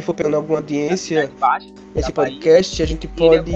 for 0.01 0.15
pegando 0.15 0.37
alguma 0.37 0.59
audiência 0.59 1.31
nesse 1.95 2.13
podcast, 2.13 2.83
a 2.83 2.87
gente 2.87 3.07
pode 3.09 3.53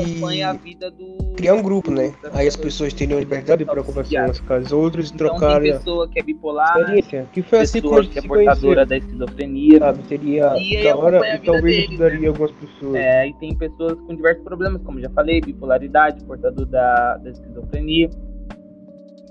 criar 1.37 1.55
um 1.55 1.63
grupo, 1.63 1.91
né? 1.91 2.13
Aí 2.33 2.47
as 2.47 2.57
pessoas 2.57 2.93
teriam 2.93 3.19
liberdade 3.19 3.65
para 3.65 3.83
conversar 3.83 4.27
umas 4.27 4.41
com 4.41 4.53
as 4.53 4.73
outras 4.73 5.11
e 5.11 5.15
então, 5.15 5.29
trocar 5.29 5.61
tem 5.61 5.73
pessoa 5.73 6.09
que 6.09 6.19
é 6.19 6.23
bipolar, 6.23 6.79
experiência. 6.81 7.29
Que 7.33 7.43
foi 7.43 7.61
assim 7.61 7.81
que 7.81 8.19
é 8.19 8.23
portadora 8.23 8.85
da 8.85 8.97
esquizofrenia, 8.97 9.79
sabe? 9.79 10.07
Seria 10.09 10.49
da 10.49 10.97
hora 10.97 11.35
e 11.35 11.39
talvez 11.39 11.89
ajudaria 11.89 12.21
né? 12.21 12.29
algumas 12.29 12.51
pessoas. 12.53 12.95
É, 12.95 13.29
e 13.29 13.35
tem 13.35 13.57
pessoas 13.57 13.99
com 14.01 14.15
diversos 14.15 14.45
problemas, 14.45 14.83
como 14.83 15.01
já 15.01 15.11
falei, 15.11 15.41
bipolaridade, 15.41 16.25
portador 16.25 16.67
da, 16.67 17.17
da 17.19 17.31
esquizofrenia. 17.31 18.11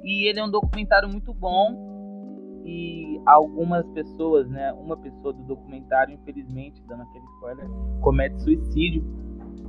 E 0.04 0.30
ele 0.30 0.40
é 0.40 0.44
um 0.44 0.50
documentário 0.50 1.10
muito 1.10 1.34
bom 1.34 1.87
e 2.68 3.22
algumas 3.26 3.88
pessoas, 3.92 4.50
né, 4.50 4.74
uma 4.74 4.98
pessoa 4.98 5.32
do 5.32 5.42
documentário, 5.44 6.14
infelizmente, 6.14 6.84
dando 6.86 7.04
aquele 7.04 7.24
spoiler, 7.36 7.66
comete 8.02 8.42
suicídio, 8.42 9.02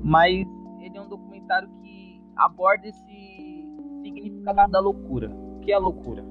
mas 0.02 0.44
ele 0.80 0.98
é 0.98 1.00
um 1.00 1.08
documentário 1.08 1.68
que 1.80 2.20
aborda 2.34 2.88
esse 2.88 3.64
significado 4.02 4.72
da 4.72 4.80
loucura. 4.80 5.30
O 5.30 5.60
que 5.60 5.70
é 5.70 5.76
a 5.76 5.78
loucura? 5.78 6.24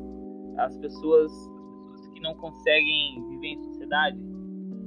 As 0.58 0.78
pessoas, 0.78 1.32
as 1.32 1.92
pessoas 1.92 2.08
que 2.10 2.20
não 2.20 2.36
conseguem 2.36 3.24
viver 3.30 3.48
em 3.48 3.64
sociedade. 3.64 4.20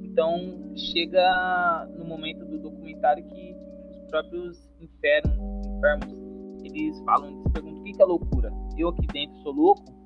Então 0.02 0.74
chega 0.76 1.88
no 1.96 2.04
momento 2.04 2.44
do 2.44 2.58
documentário 2.58 3.24
que 3.24 3.56
os 3.90 4.10
próprios 4.10 4.68
infernos, 4.78 5.38
enfermos, 5.66 6.20
eles 6.62 7.00
falam, 7.04 7.30
eles 7.30 7.48
perguntam 7.52 7.80
o 7.80 7.84
que 7.84 8.02
é 8.02 8.04
loucura. 8.04 8.52
Eu 8.76 8.88
aqui 8.90 9.06
dentro 9.06 9.34
sou 9.38 9.52
louco? 9.52 9.99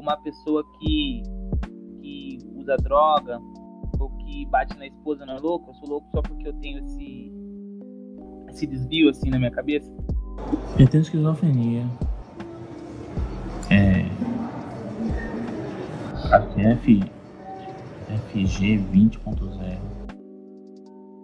Uma 0.00 0.16
pessoa 0.18 0.64
que, 0.78 1.22
que 2.00 2.38
usa 2.54 2.76
droga 2.76 3.40
ou 3.98 4.10
que 4.10 4.46
bate 4.46 4.76
na 4.78 4.86
esposa 4.86 5.24
não 5.24 5.36
é 5.36 5.40
louco, 5.40 5.70
eu 5.70 5.74
sou 5.74 5.88
louco 5.88 6.08
só 6.14 6.22
porque 6.22 6.48
eu 6.48 6.52
tenho 6.54 6.78
esse, 6.84 7.32
esse 8.50 8.66
desvio 8.66 9.08
assim 9.08 9.30
na 9.30 9.38
minha 9.38 9.50
cabeça? 9.50 9.90
Eu 10.78 10.86
tenho 10.86 11.02
esquizofrenia. 11.02 11.84
É. 13.70 14.06
Acho 16.32 16.54
que 16.54 16.60
é 16.60 16.72
F, 16.72 17.00
FG 18.30 18.78
20.0. 18.92 19.78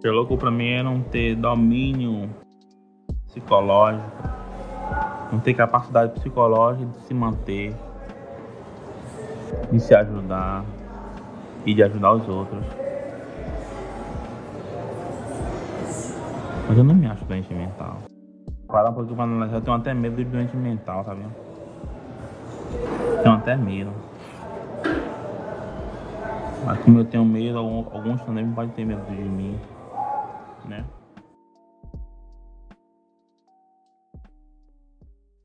O 0.05 0.11
louco 0.11 0.37
pra 0.37 0.51
mim 0.51 0.67
é 0.67 0.83
não 0.83 1.01
ter 1.01 1.35
domínio 1.35 2.29
psicológico, 3.27 4.11
não 5.31 5.39
ter 5.39 5.53
capacidade 5.53 6.13
psicológica 6.13 6.85
de 6.85 6.97
se 7.05 7.13
manter, 7.13 7.73
de 9.71 9.79
se 9.79 9.93
ajudar 9.95 10.63
e 11.65 11.73
de 11.73 11.83
ajudar 11.83 12.13
os 12.13 12.27
outros. 12.27 12.63
Mas 16.67 16.77
eu 16.77 16.83
não 16.83 16.95
me 16.95 17.07
acho 17.07 17.23
doente 17.25 17.53
mental. 17.53 17.97
Parar 18.67 18.89
um 18.89 18.93
pouquinho 18.93 19.15
pra 19.15 19.25
analisar, 19.25 19.57
eu 19.57 19.61
tenho 19.61 19.77
até 19.77 19.93
medo 19.93 20.15
de 20.15 20.25
doente 20.25 20.55
mental, 20.55 21.03
tá 21.03 21.13
vendo? 21.13 21.33
Tenho 23.21 23.35
até 23.35 23.55
medo. 23.55 23.91
Mas 26.65 26.79
como 26.79 26.99
eu 26.99 27.05
tenho 27.05 27.25
medo, 27.25 27.57
alguns 27.57 28.21
também 28.23 28.49
podem 28.53 28.71
ter 28.71 28.85
medo 28.85 29.05
de 29.05 29.21
mim, 29.21 29.59
né? 30.65 30.85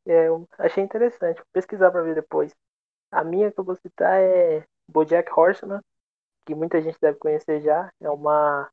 É, 0.06 0.28
eu 0.28 0.48
achei 0.58 0.82
interessante. 0.82 1.36
Vou 1.36 1.46
pesquisar 1.52 1.90
para 1.90 2.02
ver 2.02 2.14
depois. 2.14 2.54
A 3.10 3.24
minha 3.24 3.50
que 3.50 3.58
eu 3.58 3.64
vou 3.64 3.76
citar 3.76 4.20
é 4.20 4.64
BoJack 4.88 5.30
Horseman, 5.32 5.80
que 6.46 6.54
muita 6.54 6.80
gente 6.80 6.98
deve 7.00 7.18
conhecer 7.18 7.60
já. 7.60 7.90
É 8.00 8.10
uma 8.10 8.70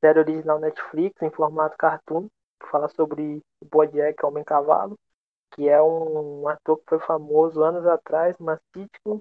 série 0.00 0.18
original 0.18 0.58
Netflix 0.58 1.20
em 1.22 1.30
formato 1.30 1.76
cartoon, 1.76 2.28
que 2.60 2.68
fala 2.70 2.88
sobre 2.88 3.42
o 3.60 3.66
BoJack 3.66 4.24
Homem 4.24 4.44
Cavalo, 4.44 4.98
que 5.52 5.68
é 5.68 5.80
um 5.82 6.48
ator 6.48 6.78
que 6.78 6.84
foi 6.88 6.98
famoso 7.00 7.62
anos 7.62 7.86
atrás, 7.86 8.36
mas 8.38 8.60
sitcom, 8.74 9.20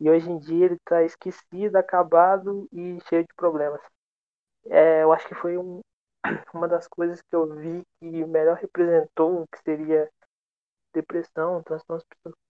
e 0.00 0.10
hoje 0.10 0.30
em 0.30 0.38
dia 0.38 0.66
ele 0.66 0.74
está 0.74 1.02
esquecido, 1.02 1.76
acabado 1.76 2.68
e 2.72 2.98
cheio 3.08 3.22
de 3.22 3.34
problemas. 3.36 3.80
É, 4.66 5.02
eu 5.02 5.12
acho 5.12 5.26
que 5.26 5.34
foi 5.34 5.56
um, 5.56 5.80
uma 6.54 6.68
das 6.68 6.86
coisas 6.88 7.20
que 7.22 7.34
eu 7.34 7.54
vi 7.56 7.82
que 8.00 8.24
melhor 8.26 8.56
representou 8.56 9.42
o 9.42 9.48
que 9.48 9.58
seria 9.62 10.08
depressão, 10.92 11.62
transtornos 11.62 12.04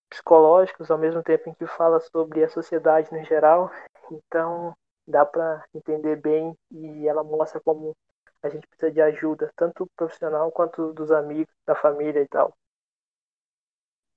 psicológicos, 0.09 0.91
ao 0.91 0.99
mesmo 0.99 1.23
tempo 1.23 1.49
em 1.49 1.55
que 1.55 1.67
fala 1.67 2.01
sobre 2.01 2.43
a 2.43 2.49
sociedade 2.49 3.13
no 3.13 3.25
geral. 3.25 3.71
Então, 4.11 4.75
dá 5.07 5.25
para 5.25 5.65
entender 5.75 6.17
bem 6.17 6.57
e 6.71 7.07
ela 7.07 7.23
mostra 7.23 7.61
como 7.61 7.97
a 8.43 8.49
gente 8.49 8.67
precisa 8.67 8.91
de 8.91 9.01
ajuda, 9.01 9.53
tanto 9.57 9.89
profissional 9.97 10.51
quanto 10.53 10.93
dos 10.93 11.11
amigos, 11.11 11.53
da 11.67 11.75
família 11.75 12.21
e 12.23 12.29
tal. 12.29 12.55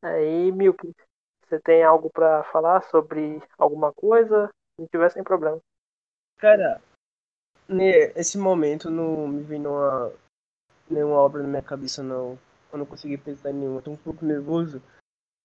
Aí, 0.04 0.52
Milk, 0.52 0.94
você 1.48 1.60
tem 1.60 1.84
algo 1.84 2.10
para 2.10 2.44
falar 2.46 2.82
sobre 2.84 3.42
alguma 3.58 3.92
coisa? 3.94 4.50
Se 4.80 4.88
tiver, 4.88 5.12
sem 5.12 5.24
problema. 5.24 5.60
Cara, 6.38 6.82
nesse 7.68 8.38
momento 8.38 8.90
não 8.90 9.28
me 9.28 9.44
vem 9.44 9.62
nenhuma, 10.90 11.16
obra 11.16 11.42
na 11.42 11.48
minha 11.48 11.62
cabeça, 11.62 12.02
não. 12.02 12.38
Eu 12.72 12.80
não 12.80 12.86
consegui 12.86 13.18
pensar 13.18 13.52
em 13.52 13.56
nenhuma. 13.56 13.82
Tô 13.82 13.92
um 13.92 13.98
pouco 13.98 14.26
nervoso. 14.26 14.82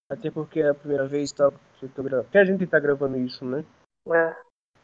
Até 0.09 0.31
porque 0.31 0.61
é 0.61 0.69
a 0.69 0.73
primeira 0.73 1.05
vez 1.07 1.31
tá, 1.31 1.51
que 2.31 2.37
a 2.37 2.45
gente 2.45 2.65
tá 2.65 2.79
gravando 2.79 3.17
isso, 3.17 3.43
né? 3.43 3.65
É. 4.07 4.35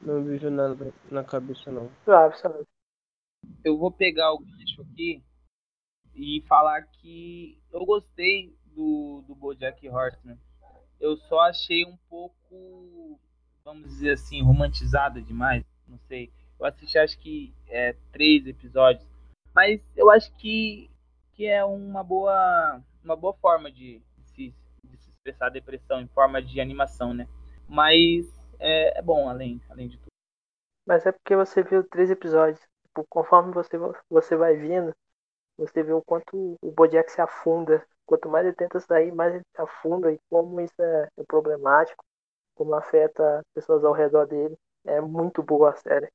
Não 0.02 0.24
vejo 0.24 0.50
nada 0.50 0.94
na 1.10 1.24
cabeça, 1.24 1.72
não. 1.72 1.90
Suave. 2.04 2.36
Eu 3.64 3.78
vou 3.78 3.90
pegar 3.90 4.34
o 4.34 4.40
gancho 4.40 4.82
aqui 4.82 5.24
e 6.14 6.44
falar 6.48 6.82
que 6.84 7.58
eu 7.72 7.86
gostei 7.86 8.54
do, 8.66 9.24
do 9.26 9.34
Bojack 9.34 9.88
Horseman. 9.88 10.38
Eu 11.00 11.16
só 11.16 11.40
achei 11.42 11.86
um 11.86 11.98
pouco, 12.10 13.20
vamos 13.64 13.88
dizer 13.90 14.12
assim, 14.12 14.44
romantizada 14.44 15.22
demais. 15.22 15.64
Não 15.88 15.98
sei. 16.08 16.32
Eu 16.60 16.66
assisti 16.66 16.98
acho 16.98 17.18
que 17.20 17.54
é, 17.68 17.94
três 18.12 18.46
episódios. 18.46 19.08
Mas 19.54 19.82
eu 19.96 20.10
acho 20.10 20.34
que 20.38 20.90
que 21.34 21.48
é 21.48 21.64
uma 21.66 22.04
boa, 22.04 22.82
uma 23.04 23.16
boa 23.16 23.34
forma 23.34 23.72
de, 23.72 24.02
expressar 25.24 25.48
a 25.48 25.50
depressão 25.50 26.02
em 26.02 26.08
forma 26.08 26.42
de 26.42 26.60
animação, 26.60 27.14
né? 27.14 27.28
Mas 27.68 28.28
é, 28.60 29.00
é, 29.00 29.02
bom, 29.02 29.30
além, 29.30 29.62
além 29.70 29.88
de 29.88 29.98
tudo. 29.98 30.12
Mas 30.86 31.06
é 31.06 31.14
porque 31.14 31.36
você 31.36 31.64
viu 31.64 31.88
três 31.88 32.12
episódios. 32.12 32.60
Tipo, 32.88 33.06
conforme 33.10 33.54
você, 33.54 33.78
você 34.10 34.36
vai 34.36 34.58
vindo, 34.58 34.94
você 35.58 35.82
vê 35.82 35.94
o 35.94 36.04
quanto 36.04 36.58
o 36.62 36.72
Bojack 36.72 37.10
se 37.10 37.22
afunda. 37.22 37.86
Quanto 38.06 38.28
mais 38.28 38.46
ele 38.46 38.56
tenta 38.56 38.82
sair, 38.82 39.14
mais 39.14 39.34
ele 39.34 39.46
se 39.56 39.62
afunda 39.62 40.12
e 40.12 40.20
como 40.30 40.60
isso 40.60 40.82
é, 40.82 41.08
é 41.18 41.24
problemático, 41.26 42.04
como 42.54 42.76
afeta 42.76 43.40
as 43.40 43.46
pessoas 43.54 43.86
ao 43.86 43.94
redor 43.94 44.26
dele. 44.28 44.58
É 44.86 45.00
muito 45.00 45.42
boa 45.42 45.70
a 45.70 45.76
série. 45.78 46.12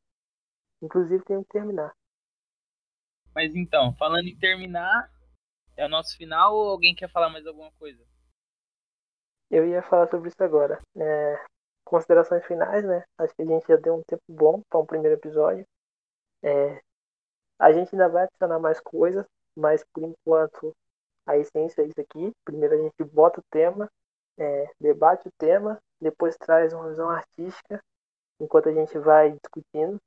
Inclusive 0.83 1.25
tem 1.25 1.43
que 1.43 1.49
terminar. 1.49 1.93
Mas 3.35 3.55
então, 3.57 3.95
falando 3.95 4.27
em 4.27 4.37
terminar, 4.37 5.11
é 5.77 5.87
o 5.87 5.89
nosso 5.89 6.15
final 6.17 6.55
ou 6.55 6.69
alguém 6.69 6.95
quer 6.95 7.09
falar 7.09 7.31
mais 7.31 7.47
alguma 7.47 7.73
coisa? 7.73 8.05
Eu 9.51 9.67
ia 9.67 9.83
falar 9.83 10.09
sobre 10.09 10.29
isso 10.29 10.43
agora. 10.43 10.81
É, 10.97 11.45
considerações 11.85 12.45
finais, 12.47 12.85
né? 12.85 13.05
Acho 13.19 13.35
que 13.35 13.43
a 13.43 13.47
gente 13.47 13.67
já 13.67 13.77
deu 13.77 13.97
um 13.97 14.03
tempo 14.03 14.23
bom 14.29 14.63
para 14.69 14.81
um 14.81 14.87
primeiro 14.87 15.17
episódio. 15.17 15.65
É, 16.43 16.81
a 17.59 17.73
gente 17.73 17.95
ainda 17.95 18.09
vai 18.09 18.25
adicionar 18.25 18.59
mais 18.59 18.81
coisas, 18.81 19.25
mas 19.57 19.85
por 19.93 20.03
enquanto 20.03 20.75
a 21.27 21.37
essência 21.37 21.83
é 21.83 21.87
isso 21.87 22.01
aqui. 22.01 22.33
Primeiro 22.45 22.75
a 22.75 22.79
gente 22.79 23.05
bota 23.05 23.41
o 23.41 23.45
tema, 23.51 23.91
é, 24.39 24.71
debate 24.81 25.29
o 25.29 25.33
tema, 25.39 25.79
depois 26.01 26.37
traz 26.37 26.73
uma 26.73 26.89
visão 26.89 27.11
artística, 27.11 27.83
enquanto 28.41 28.69
a 28.69 28.73
gente 28.73 28.99
vai 28.99 29.31
discutindo 29.33 29.99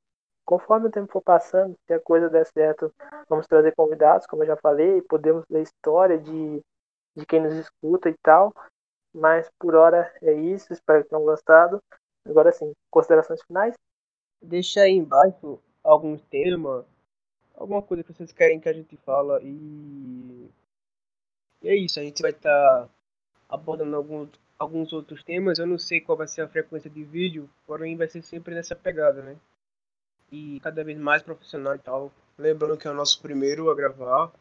conforme 0.44 0.88
o 0.88 0.90
tempo 0.90 1.12
for 1.12 1.22
passando, 1.22 1.76
se 1.86 1.94
a 1.94 2.00
coisa 2.00 2.28
der 2.28 2.46
certo, 2.46 2.92
vamos 3.28 3.46
trazer 3.46 3.74
convidados, 3.74 4.26
como 4.26 4.42
eu 4.42 4.48
já 4.48 4.56
falei, 4.56 5.00
podemos 5.02 5.44
ler 5.48 5.62
história 5.62 6.18
de, 6.18 6.60
de 7.16 7.26
quem 7.26 7.40
nos 7.40 7.54
escuta 7.54 8.08
e 8.08 8.14
tal. 8.22 8.52
Mas 9.14 9.50
por 9.58 9.74
hora 9.74 10.12
é 10.22 10.32
isso, 10.32 10.72
espero 10.72 11.02
que 11.02 11.10
tenham 11.10 11.24
gostado. 11.24 11.82
Agora 12.24 12.52
sim, 12.52 12.72
considerações 12.90 13.42
finais? 13.42 13.74
Deixa 14.40 14.82
aí 14.82 14.92
embaixo 14.92 15.58
algum 15.82 16.16
tema, 16.16 16.86
alguma 17.54 17.82
coisa 17.82 18.02
que 18.02 18.12
vocês 18.12 18.32
querem 18.32 18.60
que 18.60 18.68
a 18.68 18.72
gente 18.72 18.96
fala 18.98 19.40
e, 19.42 20.48
e 21.62 21.68
é 21.68 21.76
isso, 21.76 22.00
a 22.00 22.02
gente 22.02 22.22
vai 22.22 22.30
estar 22.30 22.86
tá 22.86 22.88
abordando 23.48 23.96
alguns, 23.96 24.30
alguns 24.58 24.92
outros 24.92 25.22
temas. 25.22 25.58
Eu 25.58 25.66
não 25.66 25.78
sei 25.78 26.00
qual 26.00 26.16
vai 26.16 26.28
ser 26.28 26.42
a 26.42 26.48
frequência 26.48 26.90
de 26.90 27.04
vídeo, 27.04 27.50
porém 27.66 27.96
vai 27.96 28.08
ser 28.08 28.22
sempre 28.22 28.54
nessa 28.54 28.74
pegada, 28.74 29.22
né? 29.22 29.36
e 30.32 30.58
cada 30.60 30.82
vez 30.82 30.98
mais 30.98 31.22
profissional 31.22 31.74
e 31.76 31.78
tal. 31.78 32.10
Lembrando 32.38 32.78
que 32.78 32.88
é 32.88 32.90
o 32.90 32.94
nosso 32.94 33.20
primeiro 33.20 33.70
a 33.70 33.74
gravar. 33.74 34.32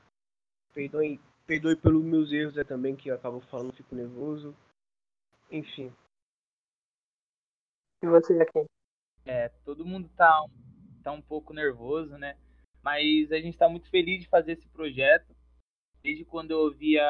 Perdoe, 0.73 1.19
perdoe 1.51 1.75
pelos 1.75 2.01
meus 2.01 2.31
erros 2.31 2.55
né, 2.55 2.63
também, 2.63 2.95
que 2.95 3.09
eu 3.09 3.15
acabo 3.15 3.41
falando, 3.41 3.73
fico 3.73 3.93
nervoso. 3.93 4.55
Enfim. 5.51 5.93
E 8.01 8.07
você, 8.07 8.39
aqui? 8.39 8.65
É, 9.25 9.49
todo 9.65 9.85
mundo 9.85 10.09
tá, 10.15 10.45
tá 11.03 11.11
um 11.11 11.21
pouco 11.21 11.53
nervoso, 11.53 12.17
né? 12.17 12.37
Mas 12.81 13.33
a 13.33 13.35
gente 13.35 13.53
está 13.53 13.67
muito 13.67 13.89
feliz 13.89 14.21
de 14.21 14.29
fazer 14.29 14.53
esse 14.53 14.67
projeto. 14.69 15.35
Desde 16.01 16.23
quando 16.23 16.51
eu 16.51 16.59
ouvia 16.59 17.03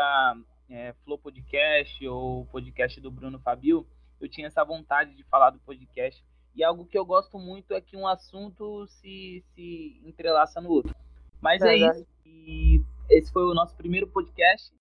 é, 0.67 0.93
Flow 1.03 1.19
Podcast 1.19 2.07
ou 2.07 2.41
o 2.41 2.45
podcast 2.47 2.99
do 2.99 3.11
Bruno 3.11 3.39
Fabio, 3.39 3.85
eu 4.19 4.27
tinha 4.27 4.47
essa 4.47 4.63
vontade 4.63 5.13
de 5.13 5.23
falar 5.25 5.51
do 5.51 5.59
podcast 5.59 6.25
e 6.55 6.63
algo 6.63 6.87
que 6.87 6.97
eu 6.97 7.05
gosto 7.05 7.37
muito 7.37 7.75
é 7.75 7.79
que 7.79 7.95
um 7.95 8.07
assunto 8.07 8.87
se, 8.87 9.43
se 9.53 10.01
entrelaça 10.03 10.59
no 10.59 10.71
outro. 10.71 10.95
Mas 11.39 11.61
é, 11.61 11.75
é 11.75 11.77
isso. 11.77 12.07
E 12.25 12.83
esse 13.11 13.31
foi 13.31 13.43
o 13.43 13.53
nosso 13.53 13.75
primeiro 13.75 14.07
podcast. 14.07 14.73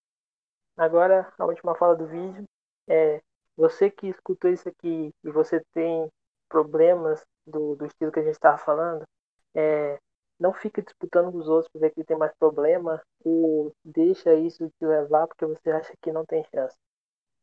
Agora, 0.76 1.32
a 1.36 1.44
última 1.44 1.74
fala 1.74 1.96
do 1.96 2.06
vídeo. 2.06 2.44
É, 2.88 3.20
você 3.56 3.90
que 3.90 4.08
escutou 4.08 4.50
isso 4.50 4.68
aqui 4.68 5.12
e 5.22 5.30
você 5.30 5.60
tem 5.72 6.08
problemas 6.48 7.22
do, 7.46 7.74
do 7.74 7.86
estilo 7.86 8.12
que 8.12 8.20
a 8.20 8.22
gente 8.22 8.34
estava 8.34 8.56
falando, 8.56 9.04
é, 9.54 9.98
não 10.38 10.52
fique 10.54 10.80
disputando 10.80 11.30
com 11.32 11.38
os 11.38 11.48
outros 11.48 11.70
para 11.70 11.80
ver 11.82 11.90
quem 11.90 12.04
tem 12.04 12.16
mais 12.16 12.32
problema 12.38 13.02
ou 13.24 13.72
deixa 13.84 14.32
isso 14.34 14.70
te 14.78 14.86
levar 14.86 15.26
porque 15.26 15.44
você 15.44 15.70
acha 15.70 15.92
que 16.00 16.12
não 16.12 16.24
tem 16.24 16.44
chance. 16.44 16.76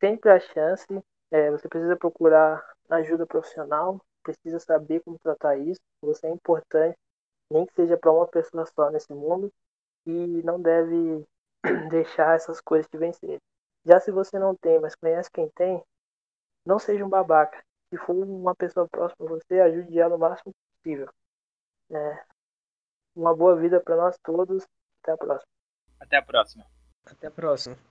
Sempre 0.00 0.30
a 0.30 0.40
chance, 0.40 0.86
é, 1.30 1.50
você 1.50 1.68
precisa 1.68 1.96
procurar 1.96 2.64
ajuda 2.88 3.26
profissional, 3.26 4.00
precisa 4.22 4.58
saber 4.58 5.00
como 5.00 5.18
tratar 5.18 5.56
isso. 5.58 5.80
Você 6.02 6.26
é 6.26 6.30
importante, 6.30 6.96
nem 7.50 7.66
que 7.66 7.74
seja 7.74 7.96
para 7.96 8.12
uma 8.12 8.26
pessoa 8.26 8.66
só 8.66 8.90
nesse 8.90 9.12
mundo, 9.12 9.52
e 10.06 10.42
não 10.42 10.60
deve 10.60 11.26
deixar 11.90 12.36
essas 12.36 12.60
coisas 12.60 12.88
te 12.88 12.96
vencerem. 12.96 13.40
Já 13.84 14.00
se 14.00 14.10
você 14.10 14.38
não 14.38 14.54
tem, 14.54 14.80
mas 14.80 14.94
conhece 14.94 15.30
quem 15.32 15.48
tem, 15.50 15.82
não 16.64 16.78
seja 16.78 17.04
um 17.04 17.08
babaca. 17.08 17.62
Se 17.90 17.96
for 17.96 18.14
uma 18.14 18.54
pessoa 18.54 18.86
próxima 18.88 19.26
a 19.26 19.28
você, 19.30 19.60
ajude 19.60 19.98
ela 19.98 20.16
o 20.16 20.18
máximo 20.18 20.52
possível. 20.76 21.08
É. 21.90 22.24
Uma 23.16 23.34
boa 23.34 23.56
vida 23.56 23.80
para 23.80 23.96
nós 23.96 24.18
todos. 24.22 24.66
Até 25.02 25.12
a 25.12 25.16
próxima. 25.16 25.48
Até 25.98 26.16
a 26.18 26.22
próxima. 26.22 26.66
Até 27.06 27.26
a 27.26 27.30
próxima. 27.30 27.78